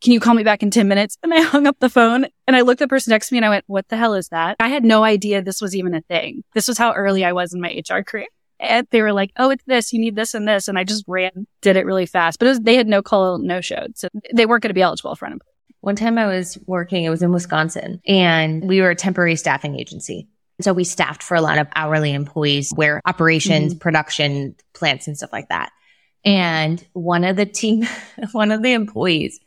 can 0.00 0.12
you 0.12 0.20
call 0.20 0.34
me 0.34 0.44
back 0.44 0.62
in 0.62 0.70
10 0.70 0.88
minutes? 0.88 1.18
And 1.22 1.32
I 1.32 1.40
hung 1.42 1.66
up 1.66 1.78
the 1.78 1.88
phone 1.88 2.26
and 2.46 2.56
I 2.56 2.62
looked 2.62 2.80
at 2.80 2.86
the 2.86 2.88
person 2.88 3.10
next 3.10 3.28
to 3.28 3.34
me 3.34 3.38
and 3.38 3.44
I 3.44 3.50
went, 3.50 3.64
what 3.66 3.88
the 3.88 3.96
hell 3.96 4.14
is 4.14 4.28
that? 4.28 4.56
I 4.60 4.68
had 4.68 4.84
no 4.84 5.04
idea 5.04 5.42
this 5.42 5.60
was 5.60 5.76
even 5.76 5.94
a 5.94 6.00
thing. 6.02 6.42
This 6.54 6.68
was 6.68 6.78
how 6.78 6.92
early 6.92 7.24
I 7.24 7.32
was 7.32 7.52
in 7.52 7.60
my 7.60 7.82
HR 7.88 8.02
career. 8.02 8.26
And 8.58 8.86
they 8.90 9.00
were 9.00 9.12
like, 9.12 9.32
oh, 9.38 9.50
it's 9.50 9.64
this, 9.64 9.92
you 9.92 10.00
need 10.00 10.16
this 10.16 10.34
and 10.34 10.46
this. 10.46 10.68
And 10.68 10.78
I 10.78 10.84
just 10.84 11.04
ran, 11.08 11.46
did 11.62 11.76
it 11.76 11.86
really 11.86 12.04
fast, 12.04 12.38
but 12.38 12.46
was, 12.46 12.60
they 12.60 12.74
had 12.74 12.86
no 12.86 13.02
call, 13.02 13.38
no 13.38 13.62
show. 13.62 13.86
So 13.94 14.08
they 14.34 14.44
weren't 14.44 14.62
going 14.62 14.70
to 14.70 14.74
be 14.74 14.82
eligible 14.82 15.16
for 15.16 15.26
unemployment. 15.26 15.56
One 15.80 15.96
time 15.96 16.18
I 16.18 16.26
was 16.26 16.58
working, 16.66 17.04
it 17.04 17.10
was 17.10 17.22
in 17.22 17.32
Wisconsin 17.32 18.02
and 18.06 18.68
we 18.68 18.82
were 18.82 18.90
a 18.90 18.94
temporary 18.94 19.36
staffing 19.36 19.78
agency. 19.78 20.28
So 20.60 20.74
we 20.74 20.84
staffed 20.84 21.22
for 21.22 21.36
a 21.36 21.40
lot 21.40 21.56
of 21.56 21.68
hourly 21.74 22.12
employees 22.12 22.70
where 22.74 23.00
operations, 23.06 23.72
mm-hmm. 23.72 23.80
production, 23.80 24.56
plants 24.74 25.06
and 25.06 25.16
stuff 25.16 25.32
like 25.32 25.48
that. 25.48 25.72
And 26.22 26.86
one 26.92 27.24
of 27.24 27.36
the 27.36 27.46
team, 27.46 27.86
one 28.32 28.50
of 28.50 28.62
the 28.62 28.74
employees 28.74 29.40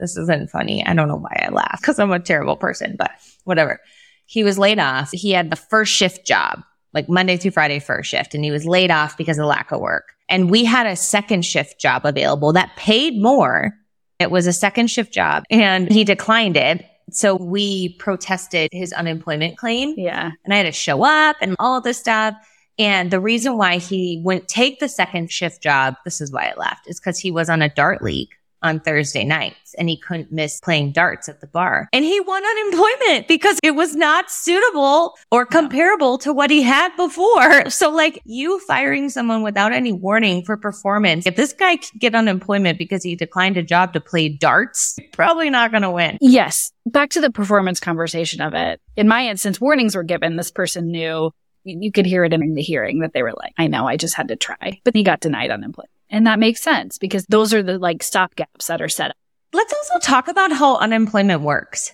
this 0.00 0.16
isn't 0.16 0.50
funny. 0.50 0.84
I 0.84 0.94
don't 0.94 1.08
know 1.08 1.16
why 1.16 1.46
I 1.46 1.50
laugh 1.50 1.80
because 1.80 1.98
I'm 1.98 2.10
a 2.10 2.18
terrible 2.18 2.56
person, 2.56 2.96
but 2.98 3.12
whatever. 3.44 3.80
He 4.26 4.44
was 4.44 4.58
laid 4.58 4.78
off. 4.78 5.10
He 5.12 5.32
had 5.32 5.50
the 5.50 5.56
first 5.56 5.92
shift 5.92 6.26
job, 6.26 6.62
like 6.94 7.08
Monday 7.08 7.36
through 7.36 7.50
Friday 7.52 7.78
first 7.78 8.10
shift, 8.10 8.34
and 8.34 8.44
he 8.44 8.50
was 8.50 8.64
laid 8.64 8.90
off 8.90 9.16
because 9.16 9.38
of 9.38 9.46
lack 9.46 9.72
of 9.72 9.80
work. 9.80 10.12
And 10.28 10.50
we 10.50 10.64
had 10.64 10.86
a 10.86 10.96
second 10.96 11.44
shift 11.44 11.80
job 11.80 12.02
available 12.04 12.52
that 12.52 12.76
paid 12.76 13.20
more. 13.20 13.72
It 14.20 14.30
was 14.30 14.46
a 14.46 14.52
second 14.52 14.88
shift 14.88 15.12
job 15.12 15.44
and 15.50 15.90
he 15.90 16.04
declined 16.04 16.56
it. 16.56 16.84
So 17.10 17.34
we 17.34 17.96
protested 17.98 18.70
his 18.72 18.92
unemployment 18.92 19.58
claim. 19.58 19.94
Yeah. 19.96 20.30
And 20.44 20.54
I 20.54 20.58
had 20.58 20.62
to 20.64 20.72
show 20.72 21.04
up 21.04 21.36
and 21.40 21.56
all 21.58 21.76
of 21.76 21.82
this 21.82 21.98
stuff. 21.98 22.34
And 22.78 23.10
the 23.10 23.20
reason 23.20 23.56
why 23.56 23.78
he 23.78 24.22
wouldn't 24.24 24.46
take 24.46 24.78
the 24.78 24.88
second 24.88 25.32
shift 25.32 25.62
job, 25.62 25.96
this 26.04 26.20
is 26.20 26.30
why 26.30 26.52
I 26.54 26.58
left, 26.58 26.88
is 26.88 27.00
because 27.00 27.18
he 27.18 27.30
was 27.30 27.50
on 27.50 27.62
a 27.62 27.68
dart 27.68 28.02
league 28.02 28.30
on 28.62 28.80
Thursday 28.80 29.24
nights 29.24 29.74
and 29.78 29.88
he 29.88 29.96
couldn't 29.96 30.32
miss 30.32 30.60
playing 30.60 30.92
darts 30.92 31.28
at 31.28 31.40
the 31.40 31.46
bar. 31.46 31.88
And 31.92 32.04
he 32.04 32.20
won 32.20 32.42
unemployment 32.44 33.28
because 33.28 33.58
it 33.62 33.72
was 33.72 33.96
not 33.96 34.30
suitable 34.30 35.16
or 35.30 35.46
comparable 35.46 36.18
to 36.18 36.32
what 36.32 36.50
he 36.50 36.62
had 36.62 36.94
before. 36.96 37.70
So 37.80 37.90
like 37.90 38.20
you 38.24 38.58
firing 38.60 39.08
someone 39.08 39.42
without 39.42 39.72
any 39.72 39.92
warning 39.92 40.44
for 40.44 40.56
performance. 40.56 41.26
If 41.26 41.36
this 41.36 41.52
guy 41.52 41.76
can 41.76 41.98
get 41.98 42.14
unemployment 42.14 42.78
because 42.78 43.02
he 43.02 43.16
declined 43.16 43.56
a 43.56 43.62
job 43.62 43.94
to 43.94 44.00
play 44.00 44.28
darts, 44.28 44.98
probably 45.12 45.48
not 45.50 45.70
going 45.70 45.82
to 45.82 45.90
win. 45.90 46.18
Yes. 46.20 46.72
Back 46.84 47.10
to 47.10 47.20
the 47.20 47.30
performance 47.30 47.80
conversation 47.80 48.42
of 48.42 48.54
it. 48.54 48.80
In 48.96 49.08
my 49.08 49.28
instance, 49.28 49.60
warnings 49.60 49.96
were 49.96 50.02
given. 50.02 50.36
This 50.36 50.50
person 50.50 50.90
knew 50.90 51.30
you 51.64 51.92
could 51.92 52.06
hear 52.06 52.24
it 52.24 52.32
in 52.32 52.54
the 52.54 52.62
hearing 52.62 53.00
that 53.00 53.12
they 53.12 53.22
were 53.22 53.32
like, 53.32 53.52
I 53.56 53.66
know, 53.66 53.86
I 53.86 53.96
just 53.96 54.14
had 54.14 54.28
to 54.28 54.36
try, 54.36 54.80
but 54.84 54.94
he 54.94 55.02
got 55.02 55.20
denied 55.20 55.50
unemployment. 55.50 55.90
And 56.10 56.26
that 56.26 56.38
makes 56.38 56.62
sense 56.62 56.98
because 56.98 57.24
those 57.26 57.54
are 57.54 57.62
the 57.62 57.78
like 57.78 58.02
stop 58.02 58.34
gaps 58.34 58.66
that 58.66 58.82
are 58.82 58.88
set 58.88 59.10
up. 59.10 59.16
Let's 59.52 59.72
also 59.72 59.98
talk 60.00 60.28
about 60.28 60.52
how 60.52 60.76
unemployment 60.76 61.42
works. 61.42 61.92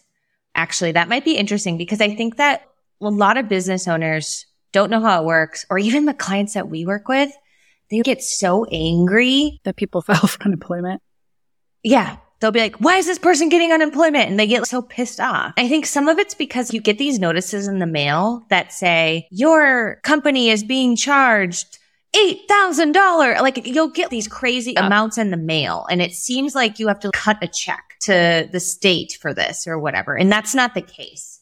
Actually, 0.55 0.93
that 0.93 1.09
might 1.09 1.25
be 1.25 1.37
interesting 1.37 1.77
because 1.77 2.01
I 2.01 2.15
think 2.15 2.37
that 2.37 2.67
a 3.01 3.11
lot 3.11 3.37
of 3.37 3.49
business 3.49 3.87
owners 3.87 4.47
don't 4.73 4.91
know 4.91 5.01
how 5.01 5.23
it 5.23 5.27
works, 5.27 5.65
or 5.71 5.79
even 5.79 6.07
the 6.07 6.15
clients 6.15 6.55
that 6.55 6.69
we 6.69 6.87
work 6.87 7.09
with, 7.09 7.31
they 7.91 8.01
get 8.01 8.23
so 8.23 8.65
angry 8.67 9.61
that 9.65 9.77
people 9.77 10.03
file 10.03 10.27
for 10.27 10.43
unemployment. 10.45 11.03
Yeah. 11.83 12.17
They'll 12.41 12.51
be 12.51 12.61
like, 12.61 12.77
why 12.77 12.97
is 12.99 13.07
this 13.07 13.19
person 13.19 13.49
getting 13.49 13.73
unemployment? 13.73 14.29
And 14.29 14.39
they 14.39 14.47
get 14.47 14.67
so 14.67 14.83
pissed 14.83 15.21
off. 15.21 15.55
I 15.57 15.69
think 15.69 15.87
some 15.87 16.07
of 16.07 16.19
it's 16.19 16.35
because 16.35 16.75
you 16.75 16.83
get 16.83 16.99
these 16.99 17.19
notices 17.19 17.67
in 17.67 17.79
the 17.79 17.87
mail 17.87 18.45
that 18.51 18.75
say 18.75 19.27
your 19.31 20.01
company 20.03 20.51
is 20.51 20.63
being 20.63 20.97
charged 20.97 21.79
$8,000. 22.17 23.41
Like 23.41 23.67
you'll 23.67 23.89
get 23.89 24.11
these 24.11 24.29
crazy 24.29 24.73
yeah. 24.73 24.87
amounts 24.87 25.19
in 25.19 25.31
the 25.31 25.37
mail 25.37 25.87
and 25.91 26.01
it 26.01 26.13
seems 26.13 26.55
like 26.55 26.79
you 26.79 26.89
have 26.89 27.01
to 27.01 27.11
cut 27.13 27.39
a 27.43 27.49
check 27.49 27.97
to 28.03 28.49
the 28.51 28.61
state 28.61 29.19
for 29.21 29.35
this 29.35 29.67
or 29.67 29.79
whatever. 29.79 30.17
And 30.17 30.31
that's 30.31 30.55
not 30.55 30.75
the 30.75 30.83
case. 30.83 31.41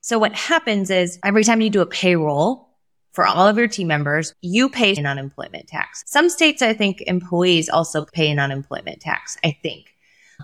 So 0.00 0.18
what 0.18 0.34
happens 0.34 0.90
is 0.90 1.18
every 1.24 1.44
time 1.44 1.60
you 1.60 1.70
do 1.70 1.80
a 1.80 1.86
payroll 1.86 2.68
for 3.12 3.26
all 3.26 3.46
of 3.46 3.56
your 3.56 3.68
team 3.68 3.88
members, 3.88 4.34
you 4.42 4.68
pay 4.68 4.94
an 4.96 5.06
unemployment 5.06 5.68
tax. 5.68 6.02
Some 6.06 6.28
states, 6.28 6.60
I 6.62 6.74
think 6.74 7.02
employees 7.06 7.68
also 7.68 8.04
pay 8.04 8.30
an 8.30 8.38
unemployment 8.38 9.00
tax, 9.00 9.38
I 9.44 9.56
think, 9.62 9.86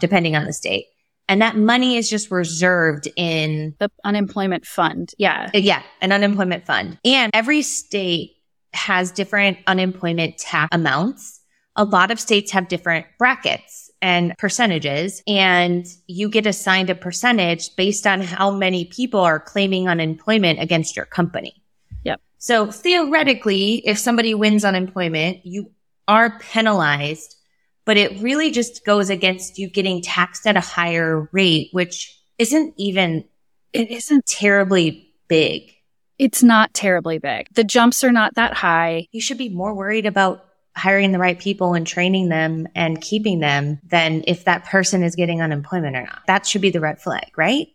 depending 0.00 0.36
on 0.36 0.44
the 0.44 0.52
state. 0.52 0.86
And 1.28 1.42
that 1.42 1.56
money 1.56 1.96
is 1.96 2.08
just 2.08 2.30
reserved 2.30 3.06
in 3.16 3.74
the 3.78 3.90
unemployment 4.02 4.66
fund. 4.66 5.12
Yeah. 5.18 5.50
Uh, 5.54 5.58
yeah. 5.58 5.82
An 6.00 6.10
unemployment 6.10 6.64
fund. 6.66 6.98
And 7.04 7.30
every 7.34 7.62
state 7.62 8.36
has 8.72 9.10
different 9.10 9.58
unemployment 9.66 10.38
tax 10.38 10.68
amounts. 10.72 11.40
A 11.76 11.84
lot 11.84 12.10
of 12.10 12.20
states 12.20 12.50
have 12.52 12.68
different 12.68 13.06
brackets 13.18 13.90
and 14.02 14.34
percentages, 14.38 15.22
and 15.26 15.86
you 16.06 16.28
get 16.28 16.46
assigned 16.46 16.90
a 16.90 16.94
percentage 16.94 17.74
based 17.76 18.06
on 18.06 18.20
how 18.20 18.50
many 18.50 18.86
people 18.86 19.20
are 19.20 19.38
claiming 19.40 19.88
unemployment 19.88 20.60
against 20.60 20.96
your 20.96 21.06
company. 21.06 21.62
Yep. 22.04 22.20
So 22.38 22.70
theoretically, 22.70 23.86
if 23.86 23.98
somebody 23.98 24.34
wins 24.34 24.64
unemployment, 24.64 25.44
you 25.44 25.70
are 26.08 26.38
penalized, 26.38 27.36
but 27.84 27.96
it 27.96 28.20
really 28.20 28.50
just 28.50 28.84
goes 28.84 29.10
against 29.10 29.58
you 29.58 29.68
getting 29.68 30.02
taxed 30.02 30.46
at 30.46 30.56
a 30.56 30.60
higher 30.60 31.28
rate, 31.32 31.68
which 31.72 32.18
isn't 32.38 32.74
even, 32.78 33.24
it 33.72 33.90
isn't 33.90 34.26
terribly 34.26 35.12
big 35.28 35.72
it's 36.20 36.42
not 36.42 36.74
terribly 36.74 37.18
big. 37.18 37.48
The 37.54 37.64
jumps 37.64 38.04
are 38.04 38.12
not 38.12 38.34
that 38.34 38.52
high. 38.52 39.08
You 39.10 39.22
should 39.22 39.38
be 39.38 39.48
more 39.48 39.74
worried 39.74 40.04
about 40.04 40.44
hiring 40.76 41.12
the 41.12 41.18
right 41.18 41.38
people 41.38 41.72
and 41.72 41.86
training 41.86 42.28
them 42.28 42.68
and 42.74 43.00
keeping 43.00 43.40
them 43.40 43.80
than 43.84 44.22
if 44.26 44.44
that 44.44 44.66
person 44.66 45.02
is 45.02 45.16
getting 45.16 45.40
unemployment 45.40 45.96
or 45.96 46.02
not. 46.02 46.26
That 46.26 46.46
should 46.46 46.60
be 46.60 46.68
the 46.68 46.78
red 46.78 47.00
flag, 47.00 47.30
right? 47.38 47.68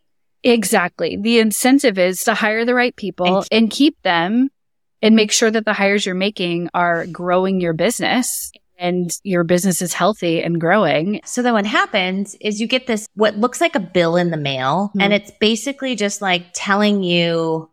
Exactly. 0.43 1.17
The 1.17 1.39
incentive 1.39 1.97
is 1.97 2.23
to 2.25 2.35
hire 2.35 2.65
the 2.65 2.75
right 2.75 2.95
people 2.95 3.37
and, 3.37 3.47
and 3.51 3.71
keep 3.71 3.99
them 4.03 4.51
and 5.01 5.15
make 5.15 5.31
sure 5.31 5.49
that 5.49 5.65
the 5.65 5.73
hires 5.73 6.05
you're 6.05 6.13
making 6.13 6.69
are 6.75 7.07
growing 7.07 7.59
your 7.59 7.73
business 7.73 8.51
and 8.77 9.09
your 9.23 9.43
business 9.43 9.81
is 9.81 9.93
healthy 9.93 10.43
and 10.43 10.61
growing. 10.61 11.19
So 11.25 11.41
then 11.41 11.53
what 11.53 11.65
happens 11.65 12.35
is 12.39 12.61
you 12.61 12.67
get 12.67 12.85
this, 12.85 13.07
what 13.15 13.37
looks 13.37 13.59
like 13.59 13.75
a 13.75 13.79
bill 13.79 14.17
in 14.17 14.29
the 14.29 14.37
mail. 14.37 14.89
Mm-hmm. 14.89 15.01
And 15.01 15.13
it's 15.13 15.31
basically 15.39 15.95
just 15.95 16.21
like 16.21 16.45
telling 16.53 17.01
you 17.01 17.71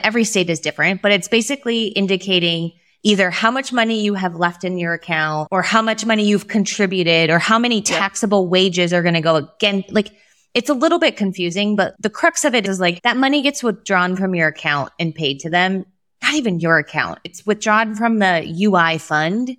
Every 0.00 0.24
state 0.24 0.50
is 0.50 0.60
different, 0.60 1.02
but 1.02 1.12
it's 1.12 1.28
basically 1.28 1.86
indicating 1.86 2.72
either 3.02 3.30
how 3.30 3.50
much 3.50 3.72
money 3.72 4.02
you 4.02 4.14
have 4.14 4.34
left 4.34 4.64
in 4.64 4.78
your 4.78 4.92
account 4.92 5.48
or 5.50 5.62
how 5.62 5.80
much 5.80 6.04
money 6.04 6.26
you've 6.26 6.48
contributed 6.48 7.30
or 7.30 7.38
how 7.38 7.58
many 7.58 7.80
taxable 7.80 8.44
yep. 8.44 8.50
wages 8.50 8.92
are 8.92 9.02
going 9.02 9.14
to 9.14 9.20
go 9.20 9.36
again. 9.36 9.84
Like 9.90 10.10
it's 10.54 10.70
a 10.70 10.74
little 10.74 10.98
bit 10.98 11.16
confusing, 11.16 11.76
but 11.76 11.94
the 12.00 12.10
crux 12.10 12.44
of 12.44 12.54
it 12.54 12.66
is 12.66 12.80
like 12.80 13.02
that 13.02 13.16
money 13.16 13.42
gets 13.42 13.62
withdrawn 13.62 14.16
from 14.16 14.34
your 14.34 14.48
account 14.48 14.90
and 14.98 15.14
paid 15.14 15.40
to 15.40 15.50
them. 15.50 15.84
Not 16.22 16.34
even 16.34 16.60
your 16.60 16.78
account. 16.78 17.20
It's 17.24 17.46
withdrawn 17.46 17.94
from 17.94 18.18
the 18.18 18.42
UI 18.64 18.98
fund 18.98 19.56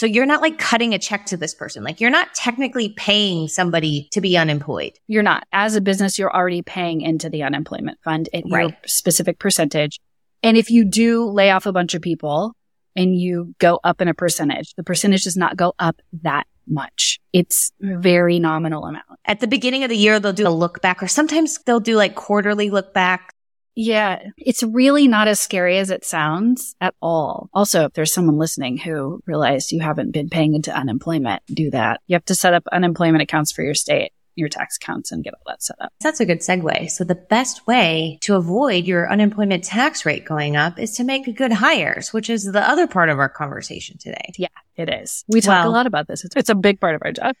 so 0.00 0.06
you're 0.06 0.24
not 0.24 0.40
like 0.40 0.58
cutting 0.58 0.94
a 0.94 0.98
check 0.98 1.26
to 1.26 1.36
this 1.36 1.54
person. 1.54 1.84
Like 1.84 2.00
you're 2.00 2.08
not 2.08 2.34
technically 2.34 2.94
paying 2.96 3.48
somebody 3.48 4.08
to 4.12 4.22
be 4.22 4.34
unemployed. 4.34 4.92
You're 5.08 5.22
not. 5.22 5.46
As 5.52 5.76
a 5.76 5.82
business, 5.82 6.18
you're 6.18 6.34
already 6.34 6.62
paying 6.62 7.02
into 7.02 7.28
the 7.28 7.42
unemployment 7.42 7.98
fund 8.02 8.30
at 8.32 8.44
right. 8.50 8.70
your 8.70 8.78
specific 8.86 9.38
percentage. 9.38 10.00
And 10.42 10.56
if 10.56 10.70
you 10.70 10.86
do 10.86 11.26
lay 11.26 11.50
off 11.50 11.66
a 11.66 11.72
bunch 11.72 11.92
of 11.92 12.00
people 12.00 12.54
and 12.96 13.14
you 13.14 13.54
go 13.58 13.78
up 13.84 14.00
in 14.00 14.08
a 14.08 14.14
percentage, 14.14 14.72
the 14.74 14.82
percentage 14.82 15.24
does 15.24 15.36
not 15.36 15.58
go 15.58 15.74
up 15.78 16.00
that 16.22 16.46
much. 16.66 17.20
It's 17.34 17.70
a 17.82 17.98
very 17.98 18.38
nominal 18.38 18.86
amount. 18.86 19.04
At 19.26 19.40
the 19.40 19.48
beginning 19.48 19.84
of 19.84 19.90
the 19.90 19.98
year, 19.98 20.18
they'll 20.18 20.32
do 20.32 20.48
a 20.48 20.48
look 20.48 20.80
back 20.80 21.02
or 21.02 21.08
sometimes 21.08 21.58
they'll 21.66 21.78
do 21.78 21.96
like 21.96 22.14
quarterly 22.14 22.70
look 22.70 22.94
back. 22.94 23.34
Yeah, 23.76 24.22
it's 24.36 24.62
really 24.62 25.08
not 25.08 25.28
as 25.28 25.40
scary 25.40 25.78
as 25.78 25.90
it 25.90 26.04
sounds 26.04 26.74
at 26.80 26.94
all. 27.00 27.48
Also, 27.54 27.84
if 27.84 27.92
there's 27.92 28.12
someone 28.12 28.38
listening 28.38 28.78
who 28.78 29.22
realized 29.26 29.72
you 29.72 29.80
haven't 29.80 30.12
been 30.12 30.28
paying 30.28 30.54
into 30.54 30.74
unemployment, 30.74 31.42
do 31.46 31.70
that. 31.70 32.00
You 32.06 32.14
have 32.14 32.24
to 32.26 32.34
set 32.34 32.54
up 32.54 32.64
unemployment 32.72 33.22
accounts 33.22 33.52
for 33.52 33.62
your 33.62 33.74
state, 33.74 34.12
your 34.34 34.48
tax 34.48 34.76
accounts, 34.76 35.12
and 35.12 35.22
get 35.22 35.34
all 35.34 35.42
that 35.46 35.62
set 35.62 35.76
up. 35.80 35.92
That's 36.00 36.20
a 36.20 36.26
good 36.26 36.40
segue. 36.40 36.90
So 36.90 37.04
the 37.04 37.14
best 37.14 37.66
way 37.66 38.18
to 38.22 38.34
avoid 38.34 38.84
your 38.84 39.10
unemployment 39.10 39.64
tax 39.64 40.04
rate 40.04 40.24
going 40.24 40.56
up 40.56 40.78
is 40.78 40.92
to 40.96 41.04
make 41.04 41.36
good 41.36 41.52
hires, 41.52 42.12
which 42.12 42.28
is 42.28 42.44
the 42.44 42.68
other 42.68 42.86
part 42.86 43.08
of 43.08 43.18
our 43.18 43.28
conversation 43.28 43.98
today. 43.98 44.32
Yeah, 44.36 44.48
it 44.76 44.88
is. 44.88 45.24
We 45.28 45.40
talk 45.40 45.64
well, 45.64 45.70
a 45.70 45.72
lot 45.72 45.86
about 45.86 46.08
this. 46.08 46.24
It's, 46.24 46.36
it's 46.36 46.50
a 46.50 46.54
big 46.54 46.80
part 46.80 46.96
of 46.96 47.02
our 47.04 47.12
job 47.12 47.36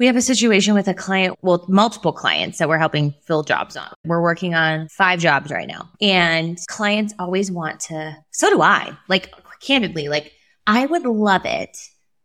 we 0.00 0.06
have 0.06 0.16
a 0.16 0.22
situation 0.22 0.72
with 0.72 0.88
a 0.88 0.94
client, 0.94 1.38
well, 1.42 1.64
multiple 1.68 2.12
clients 2.12 2.58
that 2.58 2.70
we're 2.70 2.78
helping 2.78 3.14
fill 3.26 3.42
jobs 3.42 3.76
on. 3.76 3.92
We're 4.04 4.22
working 4.22 4.54
on 4.54 4.88
five 4.88 5.20
jobs 5.20 5.50
right 5.50 5.68
now 5.68 5.90
and 6.00 6.58
clients 6.68 7.12
always 7.18 7.52
want 7.52 7.80
to, 7.80 8.16
so 8.30 8.48
do 8.48 8.62
I, 8.62 8.96
like 9.08 9.32
candidly, 9.60 10.08
like 10.08 10.32
I 10.66 10.86
would 10.86 11.04
love 11.04 11.42
it 11.44 11.76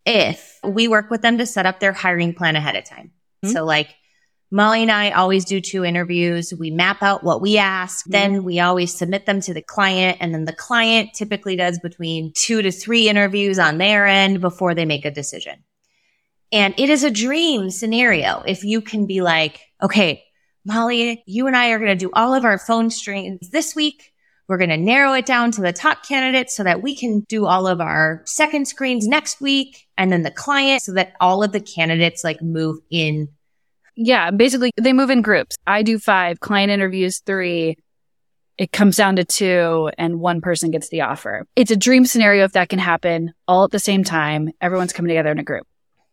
if 0.05 0.57
we 0.63 0.87
work 0.87 1.11
with 1.11 1.21
them 1.21 1.37
to 1.37 1.45
set 1.45 1.65
up 1.65 1.81
their 1.81 1.91
hiring 1.91 2.33
plan 2.33 2.55
ahead 2.55 2.77
of 2.77 2.85
time. 2.85 3.11
Mm-hmm. 3.43 3.53
So 3.53 3.65
like 3.65 3.93
Molly 4.51 4.83
and 4.83 4.91
I 4.91 5.11
always 5.11 5.43
do 5.43 5.59
two 5.59 5.83
interviews. 5.83 6.53
We 6.57 6.71
map 6.71 7.03
out 7.03 7.25
what 7.25 7.41
we 7.41 7.57
ask. 7.57 8.05
Mm-hmm. 8.05 8.11
Then 8.11 8.43
we 8.45 8.61
always 8.61 8.97
submit 8.97 9.25
them 9.25 9.41
to 9.41 9.53
the 9.53 9.61
client. 9.61 10.19
And 10.21 10.33
then 10.33 10.45
the 10.45 10.53
client 10.53 11.09
typically 11.13 11.57
does 11.57 11.79
between 11.79 12.31
two 12.35 12.61
to 12.61 12.71
three 12.71 13.09
interviews 13.09 13.59
on 13.59 13.79
their 13.79 14.05
end 14.05 14.39
before 14.39 14.73
they 14.73 14.85
make 14.85 15.03
a 15.03 15.11
decision. 15.11 15.63
And 16.55 16.73
it 16.77 16.89
is 16.89 17.03
a 17.03 17.11
dream 17.11 17.69
scenario 17.69 18.41
if 18.47 18.63
you 18.63 18.79
can 18.79 19.05
be 19.07 19.19
like, 19.19 19.59
okay, 19.83 20.23
Molly, 20.63 21.21
you 21.27 21.47
and 21.47 21.55
I 21.55 21.71
are 21.71 21.79
going 21.79 21.89
to 21.89 21.97
do 21.97 22.11
all 22.13 22.33
of 22.33 22.45
our 22.45 22.57
phone 22.57 22.89
screens 22.89 23.49
this 23.49 23.75
week. 23.75 24.13
We're 24.47 24.57
going 24.57 24.69
to 24.69 24.77
narrow 24.77 25.11
it 25.15 25.25
down 25.25 25.51
to 25.51 25.61
the 25.61 25.73
top 25.73 26.05
candidates 26.05 26.55
so 26.55 26.63
that 26.63 26.81
we 26.81 26.95
can 26.95 27.25
do 27.27 27.45
all 27.45 27.67
of 27.67 27.81
our 27.81 28.21
second 28.23 28.69
screens 28.69 29.05
next 29.05 29.41
week 29.41 29.85
and 29.97 30.13
then 30.13 30.23
the 30.23 30.31
client 30.31 30.81
so 30.81 30.93
that 30.93 31.11
all 31.19 31.43
of 31.43 31.51
the 31.51 31.59
candidates 31.59 32.23
like 32.23 32.41
move 32.41 32.77
in. 32.89 33.27
Yeah. 33.97 34.31
Basically 34.31 34.71
they 34.77 34.93
move 34.93 35.09
in 35.09 35.21
groups. 35.21 35.57
I 35.67 35.83
do 35.83 35.99
five 35.99 36.39
client 36.39 36.71
interviews, 36.71 37.19
three. 37.19 37.75
It 38.57 38.71
comes 38.71 38.95
down 38.95 39.17
to 39.17 39.25
two 39.25 39.91
and 39.97 40.21
one 40.21 40.39
person 40.39 40.71
gets 40.71 40.87
the 40.87 41.01
offer. 41.01 41.47
It's 41.57 41.71
a 41.71 41.75
dream 41.75 42.05
scenario 42.05 42.45
if 42.45 42.53
that 42.53 42.69
can 42.69 42.79
happen 42.79 43.33
all 43.45 43.65
at 43.65 43.71
the 43.71 43.79
same 43.79 44.05
time. 44.05 44.51
Everyone's 44.61 44.93
coming 44.93 45.09
together 45.09 45.31
in 45.31 45.39
a 45.39 45.43
group. 45.43 45.67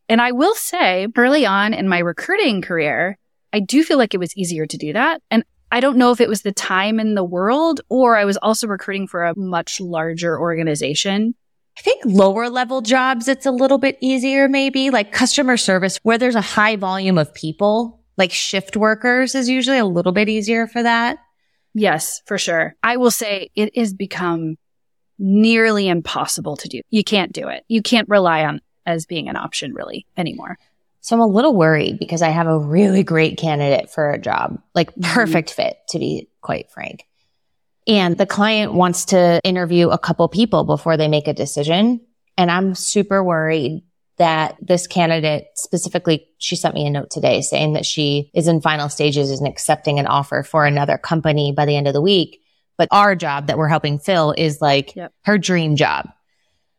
And 0.08 0.20
I 0.20 0.32
will 0.32 0.54
say 0.54 1.06
early 1.16 1.46
on 1.46 1.74
in 1.74 1.88
my 1.88 1.98
recruiting 1.98 2.62
career, 2.62 3.18
I 3.52 3.60
do 3.60 3.84
feel 3.84 3.98
like 3.98 4.14
it 4.14 4.20
was 4.20 4.36
easier 4.36 4.66
to 4.66 4.76
do 4.76 4.92
that. 4.92 5.22
And 5.30 5.44
I 5.70 5.80
don't 5.80 5.96
know 5.96 6.10
if 6.10 6.20
it 6.20 6.28
was 6.28 6.42
the 6.42 6.52
time 6.52 7.00
in 7.00 7.14
the 7.14 7.24
world 7.24 7.80
or 7.88 8.16
I 8.16 8.24
was 8.24 8.36
also 8.38 8.66
recruiting 8.66 9.06
for 9.06 9.24
a 9.24 9.38
much 9.38 9.80
larger 9.80 10.38
organization. 10.38 11.34
I 11.78 11.80
think 11.80 12.02
lower 12.04 12.50
level 12.50 12.82
jobs, 12.82 13.28
it's 13.28 13.46
a 13.46 13.50
little 13.50 13.78
bit 13.78 13.96
easier, 14.00 14.48
maybe 14.48 14.90
like 14.90 15.12
customer 15.12 15.56
service 15.56 15.98
where 16.02 16.18
there's 16.18 16.34
a 16.34 16.42
high 16.42 16.76
volume 16.76 17.16
of 17.16 17.32
people, 17.32 18.02
like 18.18 18.32
shift 18.32 18.76
workers 18.76 19.34
is 19.34 19.48
usually 19.48 19.78
a 19.78 19.86
little 19.86 20.12
bit 20.12 20.28
easier 20.28 20.66
for 20.66 20.82
that. 20.82 21.18
Yes, 21.72 22.20
for 22.26 22.36
sure. 22.36 22.74
I 22.82 22.98
will 22.98 23.10
say 23.10 23.50
it 23.54 23.74
has 23.76 23.94
become 23.94 24.56
nearly 25.18 25.88
impossible 25.88 26.56
to 26.58 26.68
do. 26.68 26.82
You 26.90 27.02
can't 27.02 27.32
do 27.32 27.48
it. 27.48 27.64
You 27.68 27.80
can't 27.80 28.08
rely 28.10 28.44
on 28.44 28.60
as 28.86 29.06
being 29.06 29.28
an 29.28 29.36
option 29.36 29.74
really 29.74 30.06
anymore. 30.16 30.58
So 31.00 31.16
I'm 31.16 31.20
a 31.20 31.26
little 31.26 31.54
worried 31.54 31.98
because 31.98 32.22
I 32.22 32.28
have 32.28 32.46
a 32.46 32.58
really 32.58 33.02
great 33.02 33.36
candidate 33.36 33.90
for 33.90 34.10
a 34.10 34.18
job, 34.18 34.60
like 34.74 34.94
perfect 35.02 35.52
fit 35.52 35.76
to 35.90 35.98
be 35.98 36.28
quite 36.40 36.70
frank. 36.70 37.04
And 37.88 38.16
the 38.16 38.26
client 38.26 38.74
wants 38.74 39.06
to 39.06 39.40
interview 39.42 39.88
a 39.88 39.98
couple 39.98 40.28
people 40.28 40.62
before 40.64 40.96
they 40.96 41.08
make 41.08 41.26
a 41.26 41.32
decision. 41.32 42.00
And 42.38 42.50
I'm 42.50 42.76
super 42.76 43.22
worried 43.24 43.82
that 44.18 44.56
this 44.60 44.86
candidate 44.86 45.46
specifically, 45.56 46.28
she 46.38 46.54
sent 46.54 46.74
me 46.74 46.86
a 46.86 46.90
note 46.90 47.10
today 47.10 47.40
saying 47.40 47.72
that 47.72 47.84
she 47.84 48.30
is 48.34 48.46
in 48.46 48.60
final 48.60 48.88
stages 48.88 49.30
and 49.30 49.48
accepting 49.48 49.98
an 49.98 50.06
offer 50.06 50.44
for 50.44 50.64
another 50.64 50.96
company 50.98 51.52
by 51.56 51.64
the 51.64 51.76
end 51.76 51.88
of 51.88 51.94
the 51.94 52.00
week. 52.00 52.40
But 52.78 52.88
our 52.92 53.16
job 53.16 53.48
that 53.48 53.58
we're 53.58 53.68
helping 53.68 53.98
fill 53.98 54.32
is 54.36 54.60
like 54.60 54.94
Yep. 54.94 55.12
her 55.24 55.38
dream 55.38 55.74
job. 55.74 56.08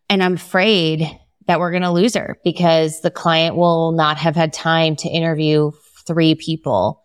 And 0.10 0.24
I'm 0.24 0.36
afraid 0.36 1.10
that 1.48 1.60
we're 1.60 1.72
going 1.72 1.84
to 1.84 1.92
lose 1.92 2.16
her 2.16 2.38
because 2.44 3.02
the 3.02 3.12
client 3.12 3.56
will 3.56 3.92
not 3.92 4.18
have 4.18 4.36
had 4.36 4.54
time 4.54 4.96
to 4.98 5.10
interview 5.10 5.72
three 6.08 6.36
people. 6.36 7.02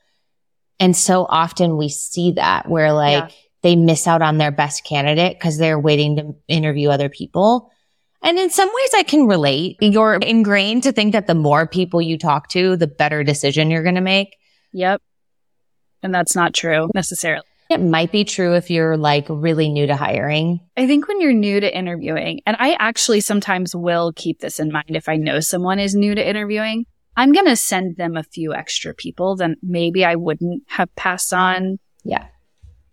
And 0.81 0.97
so 0.97 1.27
often 1.29 1.77
we 1.77 1.89
see 1.89 2.33
that 2.33 2.69
where 2.69 2.93
like 2.93 3.31
Yeah. 3.31 3.37
they 3.63 3.77
miss 3.77 4.07
out 4.07 4.23
on 4.23 4.39
their 4.39 4.51
best 4.53 4.85
candidate 4.85 5.39
because 5.39 5.59
they're 5.59 5.79
waiting 5.79 6.17
to 6.17 6.35
interview 6.47 6.89
other 6.91 7.09
people. 7.09 7.71
And 8.23 8.39
in 8.39 8.51
some 8.51 8.69
ways 8.69 8.91
I 8.95 9.03
can 9.05 9.27
relate. 9.27 9.77
You're 9.81 10.15
ingrained 10.17 10.83
to 10.85 10.93
think 10.93 11.13
that 11.13 11.27
the 11.27 11.35
more 11.35 11.67
people 11.67 12.03
you 12.03 12.19
talk 12.19 12.49
to, 12.51 12.77
the 12.77 12.87
better 12.89 13.23
decision 13.25 13.71
you're 13.71 13.83
going 13.85 13.95
to 13.95 14.01
make. 14.01 14.37
Yep. 14.73 15.01
And 16.03 16.15
that's 16.15 16.37
not 16.37 16.55
true 16.55 16.91
necessarily. 16.95 17.45
It 17.69 17.83
might 17.83 18.11
be 18.11 18.25
true 18.25 18.55
if 18.55 18.71
you're 18.71 18.97
like 18.97 19.27
really 19.29 19.69
new 19.69 19.87
to 19.87 19.95
hiring. 19.97 20.61
I 20.77 20.87
think 20.87 21.07
when 21.07 21.21
you're 21.21 21.35
new 21.35 21.61
to 21.61 21.77
interviewing, 21.79 22.41
and 22.47 22.57
I 22.59 22.77
actually 22.79 23.21
sometimes 23.21 23.77
will 23.77 24.13
keep 24.17 24.41
this 24.41 24.59
in 24.59 24.73
mind 24.73 24.97
if 24.97 25.09
I 25.09 25.17
know 25.17 25.41
someone 25.41 25.79
is 25.79 25.95
new 25.95 26.15
to 26.15 26.29
interviewing, 26.29 26.87
I'm 27.15 27.33
going 27.33 27.47
to 27.47 27.57
send 27.57 27.97
them 27.97 28.17
a 28.17 28.23
few 28.23 28.55
extra 28.55 28.95
people 28.95 29.37
than 29.37 29.57
maybe 29.63 30.05
I 30.05 30.15
wouldn't 30.15 30.63
have 30.69 30.95
passed 30.97 31.35
on, 31.35 31.79
Yeah. 32.05 32.27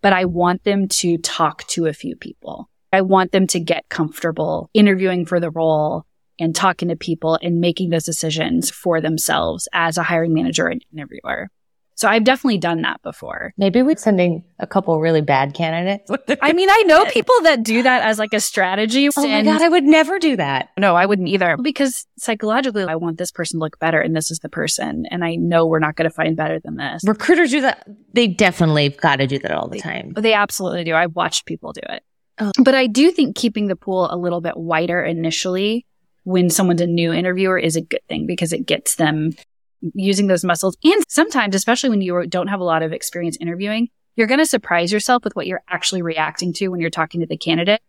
but 0.02 0.12
I 0.12 0.26
want 0.26 0.64
them 0.66 0.90
to 0.90 1.18
talk 1.20 1.66
to 1.68 1.86
a 1.86 1.94
few 1.94 2.18
people. 2.18 2.70
I 2.92 3.02
want 3.02 3.32
them 3.32 3.48
to 3.48 3.60
get 3.60 3.88
comfortable 3.90 4.70
interviewing 4.74 5.26
for 5.26 5.40
the 5.40 5.52
role 5.52 6.06
and 6.38 6.54
talking 6.54 6.90
to 6.90 6.98
people 6.98 7.40
and 7.42 7.62
making 7.62 7.92
those 7.92 8.04
decisions 8.04 8.70
for 8.70 9.00
themselves 9.00 9.70
as 9.74 9.98
a 9.98 10.04
hiring 10.04 10.34
manager 10.34 10.68
and 10.68 10.84
interviewer. 10.94 11.50
So 11.96 12.10
I've 12.10 12.26
definitely 12.26 12.58
done 12.58 12.82
that 12.82 13.02
before. 13.02 13.54
Maybe 13.58 13.82
we're 13.82 13.96
sending 13.96 14.44
a 14.60 14.68
couple 14.68 15.00
really 15.00 15.22
bad 15.22 15.54
candidates. 15.54 16.12
I 16.42 16.52
mean, 16.52 16.70
I 16.70 16.84
know 16.86 17.06
people 17.06 17.36
that 17.44 17.64
do 17.64 17.84
that 17.84 18.04
as 18.04 18.20
like 18.20 18.34
a 18.34 18.42
strategy. 18.42 19.08
oh 19.16 19.28
my 19.28 19.42
God, 19.44 19.62
I 19.62 19.70
would 19.70 19.86
never 19.86 20.20
do 20.20 20.36
that. 20.36 20.70
No, 20.78 20.96
I 20.96 21.06
wouldn't 21.06 21.30
either. 21.30 21.58
Because 21.58 22.06
psychologically, 22.18 22.84
I 22.84 22.96
want 22.96 23.18
this 23.18 23.32
person 23.32 23.60
to 23.60 23.64
look 23.64 23.80
better 23.80 24.02
and 24.02 24.16
this 24.16 24.30
is 24.30 24.40
the 24.40 24.50
person. 24.50 25.06
And 25.10 25.24
I 25.24 25.36
know 25.36 25.66
we're 25.66 25.80
not 25.80 25.96
going 25.96 26.10
to 26.10 26.14
find 26.14 26.36
better 26.36 26.60
than 26.60 26.76
this. 26.76 27.04
Recruiters 27.06 27.52
do 27.52 27.62
that. 27.62 27.88
They 28.14 28.28
definitely 28.28 28.90
got 28.90 29.18
to 29.18 29.28
do 29.28 29.40
that 29.40 29.52
all 29.52 29.70
the 29.70 29.80
time. 29.80 30.14
They 30.18 30.34
absolutely 30.34 30.84
do. 30.84 30.96
I've 30.96 31.16
watched 31.16 31.46
people 31.46 31.72
do 31.72 31.82
it. 31.84 32.04
Oh. 32.40 32.52
But 32.62 32.76
I 32.76 32.88
do 32.88 33.12
think 33.12 33.38
keeping 33.38 33.68
the 33.68 33.78
pool 33.78 34.10
a 34.12 34.18
little 34.18 34.42
bit 34.42 34.58
wider 34.58 35.02
initially 35.02 35.86
when 36.24 36.50
someone's 36.50 36.82
a 36.82 36.88
new 36.88 37.14
interviewer 37.14 37.58
is 37.58 37.78
a 37.78 37.82
good 37.82 38.02
thing 38.10 38.26
because 38.26 38.52
it 38.52 38.66
gets 38.66 38.96
them 38.96 39.32
using 39.94 40.28
those 40.28 40.44
muscles. 40.44 40.78
And 40.84 41.04
sometimes, 41.08 41.56
especially 41.56 41.90
when 41.90 42.02
you 42.02 42.26
don't 42.28 42.48
have 42.48 42.60
a 42.60 42.64
lot 42.66 42.84
of 42.84 42.92
experience 42.94 43.38
interviewing, 43.40 43.90
you're 44.16 44.28
going 44.28 44.40
to 44.40 44.46
surprise 44.46 44.92
yourself 44.92 45.24
with 45.24 45.36
what 45.36 45.48
you're 45.48 45.64
actually 45.70 46.02
reacting 46.02 46.54
to 46.54 46.70
when 46.70 46.80
you're 46.80 46.90
talking 46.90 47.22
to 47.22 47.28
the 47.28 47.38
candidate. 47.38 47.82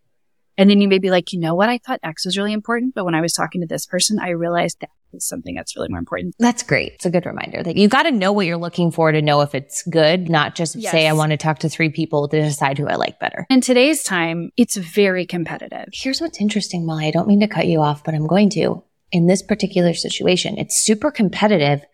And 0.59 0.69
then 0.69 0.81
you 0.81 0.87
may 0.87 0.97
be 0.97 1.11
like, 1.11 1.33
you 1.33 1.39
know 1.39 1.53
what? 1.53 1.69
I 1.69 1.77
thought 1.77 1.99
X 2.03 2.25
was 2.25 2.35
really 2.37 2.51
important. 2.51 2.95
But 2.95 3.05
when 3.05 3.13
I 3.13 3.21
was 3.21 3.33
talking 3.33 3.61
to 3.61 3.67
this 3.67 3.85
person, 3.85 4.19
I 4.19 4.29
realized 4.29 4.79
that 4.81 4.89
is 5.13 5.25
something 5.25 5.55
that's 5.55 5.75
really 5.75 5.87
more 5.89 5.99
important. 5.99 6.35
That's 6.39 6.63
great. 6.63 6.93
It's 6.93 7.05
a 7.05 7.11
good 7.11 7.25
reminder 7.25 7.61
that 7.63 7.77
you 7.77 7.87
got 7.87 8.03
to 8.03 8.11
know 8.11 8.31
what 8.31 8.45
you're 8.47 8.57
looking 8.57 8.91
for 8.91 9.11
to 9.11 9.21
know 9.21 9.41
if 9.41 9.53
it's 9.55 9.83
good, 9.83 10.29
not 10.29 10.55
just 10.55 10.75
Yes. 10.75 10.91
say, 10.91 11.07
I 11.07 11.13
want 11.13 11.31
to 11.31 11.37
talk 11.37 11.59
to 11.59 11.69
three 11.69 11.89
people 11.89 12.27
to 12.27 12.41
decide 12.41 12.77
who 12.77 12.87
I 12.87 12.95
like 12.95 13.19
better. 13.19 13.45
In 13.49 13.61
today's 13.61 14.03
time, 14.03 14.51
it's 14.57 14.75
very 14.75 15.25
competitive. 15.25 15.89
Here's 15.93 16.19
what's 16.19 16.41
interesting, 16.41 16.85
Molly. 16.85 17.07
I 17.07 17.11
don't 17.11 17.27
mean 17.27 17.39
to 17.41 17.47
cut 17.47 17.67
you 17.67 17.81
off, 17.81 18.03
but 18.03 18.15
I'm 18.15 18.27
going 18.27 18.49
to. 18.51 18.83
In 19.11 19.27
this 19.27 19.41
particular 19.41 19.93
situation, 19.93 20.57
it's 20.57 20.77
super 20.77 21.11
competitive, 21.11 21.85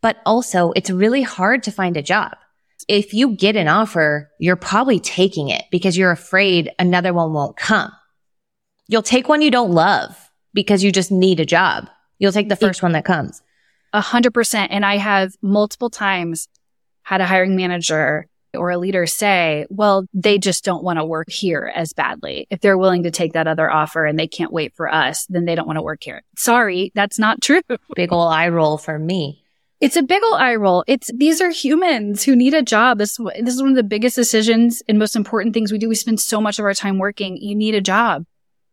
but 0.00 0.16
also 0.26 0.72
it's 0.72 0.90
really 0.90 1.22
hard 1.22 1.62
to 1.64 1.72
find 1.72 1.96
a 1.96 2.02
job. 2.02 2.32
If 2.88 3.12
you 3.14 3.36
get 3.36 3.56
an 3.56 3.68
offer, 3.68 4.30
you're 4.38 4.56
probably 4.56 5.00
taking 5.00 5.48
it 5.48 5.64
because 5.70 5.96
you're 5.96 6.10
afraid 6.10 6.70
another 6.78 7.12
one 7.12 7.32
won't 7.32 7.56
come. 7.56 7.92
You'll 8.88 9.02
take 9.02 9.28
one 9.28 9.42
you 9.42 9.50
don't 9.50 9.72
love 9.72 10.16
because 10.54 10.82
you 10.82 10.90
just 10.90 11.12
need 11.12 11.40
a 11.40 11.46
job. 11.46 11.88
You'll 12.18 12.32
take 12.32 12.48
the 12.48 12.56
first 12.56 12.82
one 12.82 12.92
that 12.92 13.04
comes. 13.04 13.42
A 13.92 14.00
hundred 14.00 14.32
percent. 14.32 14.72
And 14.72 14.84
I 14.84 14.96
have 14.96 15.34
multiple 15.42 15.90
times 15.90 16.48
had 17.02 17.20
a 17.20 17.26
hiring 17.26 17.56
manager 17.56 18.28
or 18.54 18.70
a 18.70 18.78
leader 18.78 19.06
say, 19.06 19.66
well, 19.70 20.06
they 20.14 20.38
just 20.38 20.64
don't 20.64 20.82
want 20.84 20.98
to 20.98 21.04
work 21.04 21.30
here 21.30 21.70
as 21.74 21.92
badly. 21.92 22.46
If 22.50 22.60
they're 22.60 22.78
willing 22.78 23.02
to 23.02 23.10
take 23.10 23.32
that 23.34 23.46
other 23.46 23.70
offer 23.70 24.04
and 24.06 24.18
they 24.18 24.26
can't 24.28 24.52
wait 24.52 24.74
for 24.74 24.92
us, 24.92 25.26
then 25.28 25.44
they 25.44 25.54
don't 25.54 25.66
want 25.66 25.76
to 25.76 25.82
work 25.82 26.02
here. 26.02 26.22
Sorry, 26.36 26.90
that's 26.94 27.18
not 27.18 27.40
true. 27.42 27.62
Big 27.94 28.12
ol' 28.12 28.28
eye 28.28 28.48
roll 28.48 28.78
for 28.78 28.98
me. 28.98 29.44
It's 29.80 29.94
a 29.96 30.02
big 30.02 30.22
old 30.24 30.40
eye 30.40 30.56
roll. 30.56 30.82
It's 30.88 31.08
these 31.14 31.40
are 31.40 31.50
humans 31.50 32.24
who 32.24 32.34
need 32.34 32.52
a 32.52 32.62
job. 32.62 32.98
This 32.98 33.16
this 33.16 33.54
is 33.54 33.62
one 33.62 33.70
of 33.70 33.76
the 33.76 33.84
biggest 33.84 34.16
decisions 34.16 34.82
and 34.88 34.98
most 34.98 35.14
important 35.14 35.54
things 35.54 35.70
we 35.70 35.78
do. 35.78 35.88
We 35.88 35.94
spend 35.94 36.18
so 36.18 36.40
much 36.40 36.58
of 36.58 36.64
our 36.64 36.74
time 36.74 36.98
working. 36.98 37.36
You 37.36 37.54
need 37.54 37.76
a 37.76 37.80
job. 37.80 38.24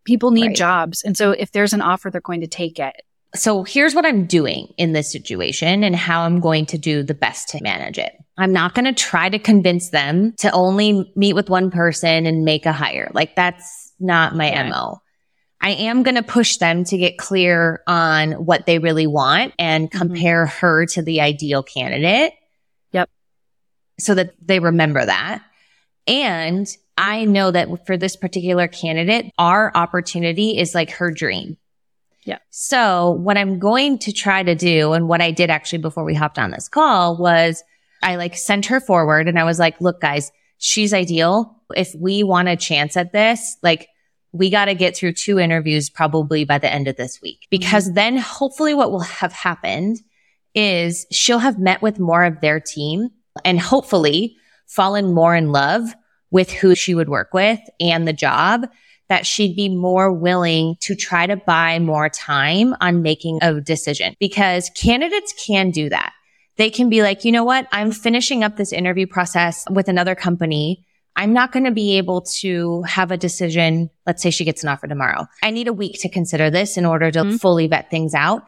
People 0.03 0.31
need 0.31 0.47
Right. 0.47 0.55
jobs, 0.55 1.03
and 1.03 1.15
so 1.15 1.31
if 1.31 1.51
there's 1.51 1.73
an 1.73 1.81
offer, 1.81 2.09
they're 2.09 2.21
going 2.21 2.41
to 2.41 2.47
take 2.47 2.79
it. 2.79 2.95
So 3.35 3.63
here's 3.63 3.93
what 3.93 4.05
I'm 4.05 4.25
doing 4.25 4.73
in 4.77 4.93
this 4.93 5.11
situation 5.11 5.83
and 5.83 5.95
how 5.95 6.21
I'm 6.21 6.39
going 6.39 6.65
to 6.67 6.77
do 6.77 7.03
the 7.03 7.13
best 7.13 7.49
to 7.49 7.61
manage 7.61 7.97
it. 7.97 8.13
I'm 8.37 8.51
not 8.53 8.73
going 8.75 8.85
to 8.85 8.93
try 8.93 9.29
to 9.29 9.39
convince 9.39 9.89
them 9.89 10.33
to 10.39 10.51
only 10.51 11.11
meet 11.15 11.33
with 11.33 11.49
one 11.49 11.71
person 11.71 12.25
and 12.25 12.43
make 12.43 12.65
a 12.65 12.71
hire. 12.73 13.11
Like 13.13 13.35
that's 13.35 13.93
not 13.99 14.35
my 14.35 14.49
Yeah. 14.49 14.69
MO. 14.69 15.01
I 15.61 15.69
am 15.71 16.03
going 16.03 16.15
to 16.15 16.23
push 16.23 16.57
them 16.57 16.83
to 16.85 16.97
get 16.97 17.17
clear 17.17 17.81
on 17.87 18.33
what 18.33 18.65
they 18.65 18.77
really 18.79 19.07
want 19.07 19.53
and 19.57 19.89
Mhm. 19.89 19.97
compare 19.97 20.45
her 20.47 20.85
to 20.87 21.01
the 21.01 21.21
ideal 21.21 21.63
candidate. 21.63 22.33
Yep. 22.91 23.09
So 23.99 24.15
that 24.15 24.33
they 24.45 24.59
remember 24.59 25.05
that. 25.05 25.41
And 26.07 26.67
I 26.97 27.25
know 27.25 27.51
that 27.51 27.87
for 27.87 27.97
this 27.97 28.15
particular 28.15 28.67
candidate, 28.67 29.31
our 29.39 29.71
opportunity 29.75 30.57
is 30.57 30.75
like 30.75 30.91
her 30.91 31.09
dream. 31.11 31.57
Yeah. 32.25 32.39
So 32.49 33.11
what 33.11 33.37
I'm 33.37 33.59
going 33.59 33.99
to 33.99 34.11
try 34.11 34.43
to 34.43 34.55
do 34.55 34.93
and 34.93 35.07
what 35.07 35.21
I 35.21 35.31
did 35.31 35.49
actually 35.49 35.79
before 35.79 36.03
we 36.03 36.15
hopped 36.15 36.39
on 36.39 36.51
this 36.51 36.67
call 36.67 37.17
was 37.17 37.63
I 38.03 38.15
like 38.17 38.35
sent 38.35 38.65
her 38.65 38.79
forward 38.79 39.27
and 39.27 39.39
I 39.39 39.43
was 39.43 39.59
like, 39.59 39.79
look, 39.79 40.01
guys, 40.01 40.31
she's 40.57 40.93
ideal. 40.93 41.61
If 41.75 41.93
we 41.97 42.23
want 42.23 42.47
a 42.47 42.55
chance 42.55 42.97
at 42.97 43.13
this, 43.13 43.57
like 43.61 43.87
we 44.31 44.49
got 44.49 44.65
to 44.65 44.75
get 44.75 44.97
through 44.97 45.13
two 45.13 45.39
interviews 45.39 45.89
probably 45.89 46.43
by 46.43 46.57
the 46.57 46.71
end 46.71 46.87
of 46.87 46.97
this 46.97 47.21
week 47.21 47.41
mm-hmm. 47.41 47.47
because 47.51 47.93
then 47.93 48.17
hopefully 48.17 48.73
what 48.73 48.91
will 48.91 48.99
have 48.99 49.31
happened 49.31 50.01
is 50.53 51.05
she'll 51.11 51.39
have 51.39 51.59
met 51.59 51.81
with 51.81 51.99
more 51.99 52.23
of 52.23 52.41
their 52.41 52.59
team 52.59 53.09
and 53.43 53.59
hopefully 53.59 54.35
fallen 54.67 55.13
more 55.13 55.35
in 55.35 55.51
love 55.51 55.93
with 56.31 56.51
who 56.51 56.75
she 56.75 56.95
would 56.95 57.09
work 57.09 57.33
with 57.33 57.59
and 57.79 58.07
the 58.07 58.13
job 58.13 58.67
that 59.09 59.25
she'd 59.25 59.55
be 59.55 59.69
more 59.69 60.11
willing 60.11 60.75
to 60.81 60.95
try 60.95 61.27
to 61.27 61.35
buy 61.35 61.79
more 61.79 62.09
time 62.09 62.75
on 62.81 63.01
making 63.01 63.39
a 63.41 63.61
decision 63.61 64.15
because 64.19 64.69
candidates 64.75 65.33
can 65.45 65.71
do 65.71 65.89
that. 65.89 66.13
They 66.57 66.69
can 66.69 66.89
be 66.89 67.01
like, 67.01 67.25
you 67.25 67.31
know 67.31 67.43
what? 67.43 67.67
I'm 67.71 67.91
finishing 67.91 68.43
up 68.43 68.55
this 68.55 68.73
interview 68.73 69.07
process 69.07 69.65
with 69.69 69.89
another 69.89 70.15
company. 70.15 70.85
I'm 71.17 71.33
not 71.33 71.51
going 71.51 71.65
to 71.65 71.71
be 71.71 71.97
able 71.97 72.21
to 72.39 72.81
have 72.83 73.11
a 73.11 73.17
decision. 73.17 73.89
Let's 74.05 74.23
say 74.23 74.31
she 74.31 74.45
gets 74.45 74.63
an 74.63 74.69
offer 74.69 74.87
tomorrow. 74.87 75.27
I 75.43 75.51
need 75.51 75.67
a 75.67 75.73
week 75.73 75.99
to 76.01 76.09
consider 76.09 76.49
this 76.49 76.77
in 76.77 76.85
order 76.85 77.11
to 77.11 77.19
Mhm. 77.23 77.39
fully 77.39 77.67
vet 77.67 77.89
things 77.89 78.13
out. 78.13 78.43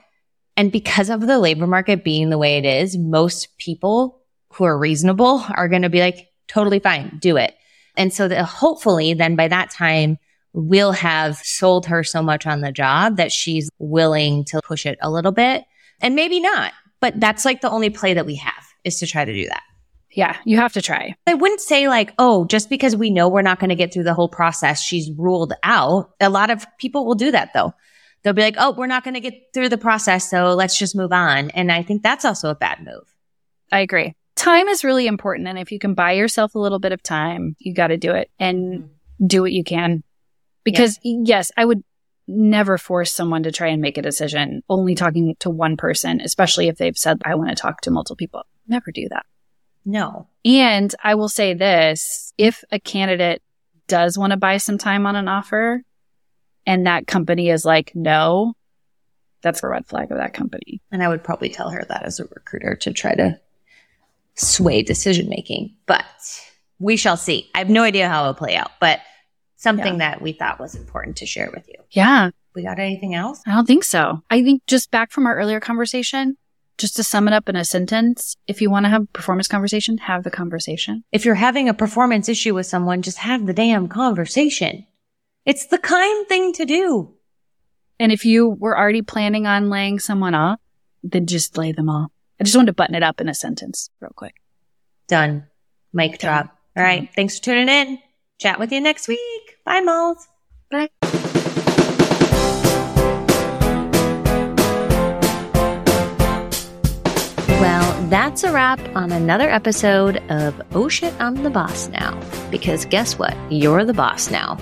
And 0.56 0.72
because 0.72 1.10
of 1.10 1.22
the 1.22 1.38
labor 1.38 1.68
market 1.68 2.04
being 2.04 2.30
the 2.30 2.38
way 2.38 2.58
it 2.58 2.66
is, 2.66 2.98
most 2.98 3.58
people 3.58 4.22
who 4.54 4.64
are 4.64 4.78
reasonable 4.78 5.46
are 5.56 5.68
going 5.70 5.84
to 5.84 5.90
be 5.90 6.00
like, 6.00 6.30
totally 6.48 6.80
fine, 6.80 7.20
do 7.22 7.38
it. 7.38 7.54
And 7.96 8.14
so 8.14 8.28
that 8.28 8.44
hopefully 8.44 9.14
then 9.14 9.36
by 9.36 9.48
that 9.50 9.70
time, 9.70 10.18
we'll 10.58 10.92
have 10.92 11.38
sold 11.38 11.86
her 11.86 12.04
so 12.04 12.24
much 12.24 12.48
on 12.48 12.62
the 12.62 12.72
job 12.72 13.18
that 13.18 13.32
she's 13.32 13.70
willing 13.78 14.44
to 14.44 14.60
push 14.64 14.88
it 14.88 14.98
a 15.04 15.12
little 15.12 15.32
bit 15.32 15.64
and 16.02 16.16
maybe 16.16 16.40
not. 16.40 16.74
But 17.00 17.20
that's 17.20 17.46
like 17.46 17.62
the 17.62 17.70
only 17.70 17.92
play 17.92 18.16
that 18.16 18.26
we 18.26 18.36
have 18.38 18.66
is 18.84 19.00
to 19.00 19.06
try 19.08 19.24
to 19.24 19.34
do 19.34 19.46
that. 19.48 19.62
Yeah, 20.10 20.36
you 20.46 20.58
have 20.58 20.74
to 20.74 20.82
try. 20.82 21.14
I 21.28 21.36
wouldn't 21.36 21.62
say 21.62 21.88
like, 21.88 22.12
oh, 22.18 22.46
just 22.46 22.72
because 22.72 22.96
we 22.96 23.12
know 23.12 23.30
we're 23.30 23.44
not 23.44 23.60
going 23.60 23.70
to 23.70 23.76
get 23.76 23.94
through 23.94 24.06
the 24.06 24.16
whole 24.16 24.30
process, 24.30 24.82
she's 24.82 25.12
ruled 25.12 25.54
out. 25.62 26.16
A 26.20 26.30
lot 26.30 26.50
of 26.50 26.66
people 26.80 27.06
will 27.06 27.14
do 27.14 27.30
that 27.30 27.54
though. 27.54 27.76
They'll 28.24 28.34
be 28.34 28.42
like, 28.42 28.56
oh, 28.58 28.74
we're 28.76 28.88
not 28.88 29.04
going 29.04 29.14
to 29.14 29.20
get 29.20 29.54
through 29.54 29.70
the 29.70 29.78
process. 29.78 30.28
So 30.28 30.56
let's 30.56 30.80
just 30.80 30.96
move 30.96 31.12
on. 31.12 31.52
And 31.52 31.72
I 31.72 31.84
think 31.84 32.02
that's 32.02 32.26
also 32.26 32.50
a 32.50 32.56
bad 32.56 32.80
move. 32.84 33.04
I 33.72 33.82
agree. 33.82 34.16
Time 34.36 34.68
is 34.70 34.84
really 34.84 35.06
important. 35.06 35.48
And 35.48 35.60
if 35.60 35.72
you 35.72 35.78
can 35.78 35.94
buy 35.94 36.14
yourself 36.14 36.56
a 36.56 36.60
little 36.60 36.80
bit 36.80 36.94
of 36.94 37.04
time, 37.04 37.56
you 37.60 37.76
got 37.76 37.88
to 37.88 37.98
do 37.98 38.14
it 38.14 38.32
and 38.40 38.90
do 39.24 39.44
what 39.44 39.52
you 39.52 39.64
can. 39.64 40.04
Because 40.72 41.00
yes, 41.04 41.52
I 41.58 41.66
would 41.66 41.84
never 42.28 42.78
force 42.78 43.14
someone 43.14 43.44
to 43.44 43.52
try 43.52 43.68
and 43.68 43.82
make 43.82 43.98
a 43.98 44.02
decision 44.02 44.62
only 44.70 44.96
talking 44.96 45.36
to 45.40 45.50
one 45.50 45.78
person, 45.78 46.20
especially 46.22 46.68
if 46.68 46.78
they've 46.78 46.98
said, 46.98 47.22
I 47.24 47.36
want 47.36 47.50
to 47.50 47.56
talk 47.56 47.82
to 47.82 47.92
multiple 47.92 48.18
people. 48.18 48.44
Never 48.68 48.92
do 48.92 49.08
that. 49.10 49.26
No. 49.86 50.28
And 50.44 50.94
I 51.02 51.16
will 51.16 51.30
say 51.30 51.54
this 51.54 52.34
if 52.38 52.64
a 52.72 52.80
candidate 52.80 53.42
does 53.88 54.18
want 54.18 54.32
to 54.32 54.38
buy 54.38 54.58
some 54.58 54.78
time 54.78 55.06
on 55.06 55.16
an 55.16 55.30
offer 55.30 55.82
and 56.66 56.86
that 56.86 57.08
company 57.08 57.50
is 57.50 57.64
like, 57.64 57.94
no, 57.96 58.54
that's 59.42 59.64
a 59.64 59.68
red 59.68 59.88
flag 59.88 60.12
of 60.12 60.18
that 60.18 60.34
company. 60.34 60.82
And 60.92 61.02
I 61.02 61.08
would 61.08 61.24
probably 61.24 61.50
tell 61.50 61.70
her 61.70 61.86
that 61.88 62.04
as 62.04 62.20
a 62.20 62.26
recruiter 62.26 62.76
to 62.76 62.92
try 62.92 63.16
to 63.16 63.40
sway 64.36 64.84
decision 64.84 65.30
making. 65.30 65.74
But 65.86 66.06
we 66.80 66.98
shall 66.98 67.16
see. 67.16 67.50
I 67.56 67.60
have 67.60 67.70
no 67.70 67.84
idea 67.84 68.10
how 68.10 68.24
it'll 68.24 68.34
play 68.34 68.58
out, 68.58 68.72
but 68.82 69.00
something 69.58 69.94
yeah. 69.94 70.12
that 70.12 70.22
we 70.22 70.32
thought 70.32 70.60
was 70.60 70.76
important 70.76 71.18
to 71.18 71.26
share 71.26 71.52
with 71.54 71.68
you. 71.68 71.76
Yeah. 71.92 72.32
We 72.56 72.64
got 72.64 72.80
anything 72.80 73.14
else? 73.14 73.42
I 73.46 73.54
don't 73.54 73.68
think 73.68 73.84
so. 73.84 74.24
I 74.30 74.44
think 74.44 74.66
just 74.66 74.90
back 74.90 75.12
from 75.12 75.28
our 75.28 75.36
earlier 75.36 75.60
conversation, 75.60 76.38
just 76.78 76.96
to 76.96 77.04
sum 77.04 77.28
it 77.28 77.34
up 77.34 77.50
in 77.50 77.56
a 77.56 77.66
sentence, 77.66 78.36
if 78.48 78.62
you 78.62 78.70
want 78.70 78.86
to 78.86 78.90
have 78.90 79.04
a 79.04 79.08
performance 79.08 79.48
conversation, 79.48 79.98
have 79.98 80.24
the 80.24 80.32
conversation. 80.32 81.04
If 81.12 81.26
you're 81.26 81.36
having 81.36 81.70
a 81.70 81.74
performance 81.74 82.30
issue 82.30 82.54
with 82.54 82.66
someone, 82.66 83.02
just 83.02 83.18
have 83.18 83.46
the 83.46 83.54
damn 83.54 83.88
conversation. 83.88 84.86
It's 85.46 85.68
the 85.68 85.78
kind 85.78 86.28
thing 86.28 86.54
to 86.54 86.66
do. 86.66 87.14
And 88.00 88.12
if 88.12 88.26
you 88.26 88.50
were 88.50 88.78
already 88.78 89.02
planning 89.02 89.48
on 89.48 89.70
laying 89.70 90.00
someone 90.00 90.36
off, 90.36 90.60
then 91.04 91.26
just 91.26 91.58
lay 91.58 91.72
them 91.72 91.90
off. 91.90 92.12
I 92.40 92.44
just 92.44 92.56
wanted 92.56 92.68
to 92.68 92.74
button 92.74 92.96
it 92.96 93.04
up 93.04 93.22
in 93.22 93.30
a 93.30 93.34
sentence 93.34 93.90
real 94.00 94.14
quick. 94.16 94.36
Done. 95.08 95.48
Mic 95.94 96.20
drop. 96.20 96.56
All 96.76 96.84
right. 96.84 97.10
Thanks 97.16 97.38
for 97.38 97.46
tuning 97.46 97.70
in. 97.70 98.00
Chat 98.40 98.60
with 98.60 98.72
you 98.72 98.82
next 98.82 99.08
week. 99.08 99.47
Bye, 99.68 99.82
Malls. 99.82 100.30
Bye. 100.72 100.88
Well, 107.60 108.08
that's 108.10 108.46
a 108.46 108.54
wrap 108.54 108.80
on 108.96 109.12
another 109.12 109.50
episode 109.50 110.24
of 110.30 110.62
Oh 110.72 110.88
Shit, 110.88 111.14
I'm 111.20 111.44
the 111.44 111.50
Boss 111.50 111.90
Now. 111.90 112.18
Because 112.50 112.86
guess 112.86 113.20
what? 113.20 113.36
You're 113.52 113.84
the 113.84 113.94
boss 113.94 114.32
now. 114.32 114.58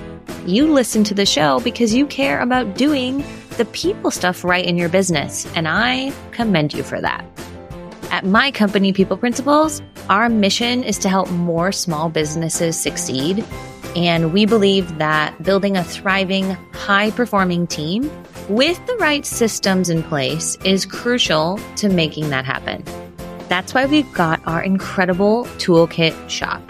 You 0.47 0.73
listen 0.73 1.03
to 1.03 1.13
the 1.13 1.27
show 1.27 1.59
because 1.59 1.93
you 1.93 2.07
care 2.07 2.41
about 2.41 2.75
doing 2.75 3.23
the 3.57 3.65
people 3.65 4.09
stuff 4.09 4.43
right 4.43 4.65
in 4.65 4.75
your 4.75 4.89
business, 4.89 5.45
and 5.55 5.67
I 5.67 6.13
commend 6.31 6.73
you 6.73 6.81
for 6.81 6.99
that. 6.99 7.23
At 8.09 8.25
my 8.25 8.49
company, 8.49 8.91
People 8.91 9.17
Principles, 9.17 9.83
our 10.09 10.29
mission 10.29 10.83
is 10.83 10.97
to 10.97 11.09
help 11.09 11.29
more 11.29 11.71
small 11.71 12.09
businesses 12.09 12.75
succeed. 12.75 13.45
And 13.95 14.33
we 14.33 14.45
believe 14.45 14.97
that 14.97 15.41
building 15.41 15.77
a 15.77 15.83
thriving, 15.83 16.51
high 16.73 17.11
performing 17.11 17.65
team 17.65 18.11
with 18.49 18.85
the 18.87 18.95
right 18.97 19.25
systems 19.25 19.89
in 19.89 20.03
place 20.03 20.57
is 20.65 20.85
crucial 20.85 21.59
to 21.77 21.89
making 21.89 22.29
that 22.29 22.45
happen. 22.45 22.83
That's 23.47 23.73
why 23.73 23.85
we've 23.85 24.11
got 24.13 24.41
our 24.45 24.61
incredible 24.61 25.45
toolkit 25.57 26.29
shop. 26.29 26.61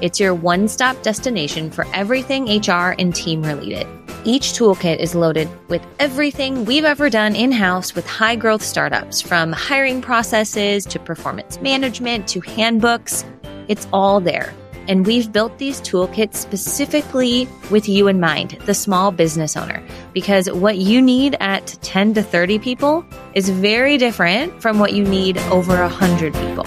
It's 0.00 0.20
your 0.20 0.34
one 0.34 0.68
stop 0.68 1.02
destination 1.02 1.70
for 1.70 1.84
everything 1.92 2.44
HR 2.44 2.94
and 2.98 3.14
team 3.14 3.42
related. 3.42 3.86
Each 4.24 4.52
toolkit 4.52 4.98
is 4.98 5.14
loaded 5.14 5.48
with 5.68 5.82
everything 5.98 6.64
we've 6.64 6.84
ever 6.84 7.10
done 7.10 7.34
in 7.34 7.50
house 7.50 7.94
with 7.94 8.06
high 8.06 8.36
growth 8.36 8.62
startups, 8.62 9.20
from 9.20 9.52
hiring 9.52 10.00
processes 10.00 10.84
to 10.86 10.98
performance 10.98 11.60
management 11.60 12.28
to 12.28 12.40
handbooks. 12.40 13.24
It's 13.68 13.88
all 13.92 14.20
there. 14.20 14.52
And 14.88 15.06
we've 15.06 15.30
built 15.30 15.58
these 15.58 15.80
toolkits 15.82 16.34
specifically 16.36 17.46
with 17.70 17.88
you 17.88 18.08
in 18.08 18.18
mind, 18.18 18.52
the 18.64 18.74
small 18.74 19.12
business 19.12 19.56
owner, 19.56 19.82
because 20.14 20.50
what 20.50 20.78
you 20.78 21.02
need 21.02 21.36
at 21.40 21.66
10 21.82 22.14
to 22.14 22.22
30 22.22 22.58
people 22.58 23.04
is 23.34 23.50
very 23.50 23.98
different 23.98 24.62
from 24.62 24.78
what 24.78 24.94
you 24.94 25.04
need 25.04 25.36
over 25.52 25.78
100 25.78 26.32
people. 26.32 26.64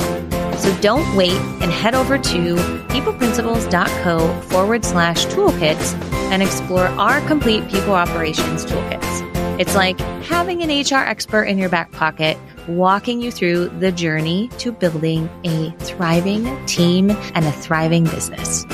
So 0.57 0.71
don't 0.81 1.15
wait 1.15 1.33
and 1.33 1.71
head 1.71 1.95
over 1.95 2.19
to 2.19 2.55
peopleprinciples.co 2.89 4.41
forward 4.41 4.85
slash 4.85 5.25
toolkits 5.25 5.95
and 6.31 6.43
explore 6.43 6.85
our 6.85 7.19
complete 7.27 7.67
people 7.69 7.93
operations 7.93 8.63
toolkits. 8.65 9.20
It's 9.61 9.75
like 9.75 9.99
having 10.23 10.63
an 10.63 10.69
HR 10.71 11.07
expert 11.07 11.43
in 11.43 11.59
your 11.59 11.69
back 11.69 11.91
pocket 11.91 12.35
walking 12.67 13.21
you 13.21 13.29
through 13.29 13.69
the 13.77 13.91
journey 13.91 14.49
to 14.57 14.71
building 14.71 15.29
a 15.43 15.69
thriving 15.77 16.65
team 16.65 17.11
and 17.35 17.45
a 17.45 17.51
thriving 17.51 18.05
business. 18.05 18.65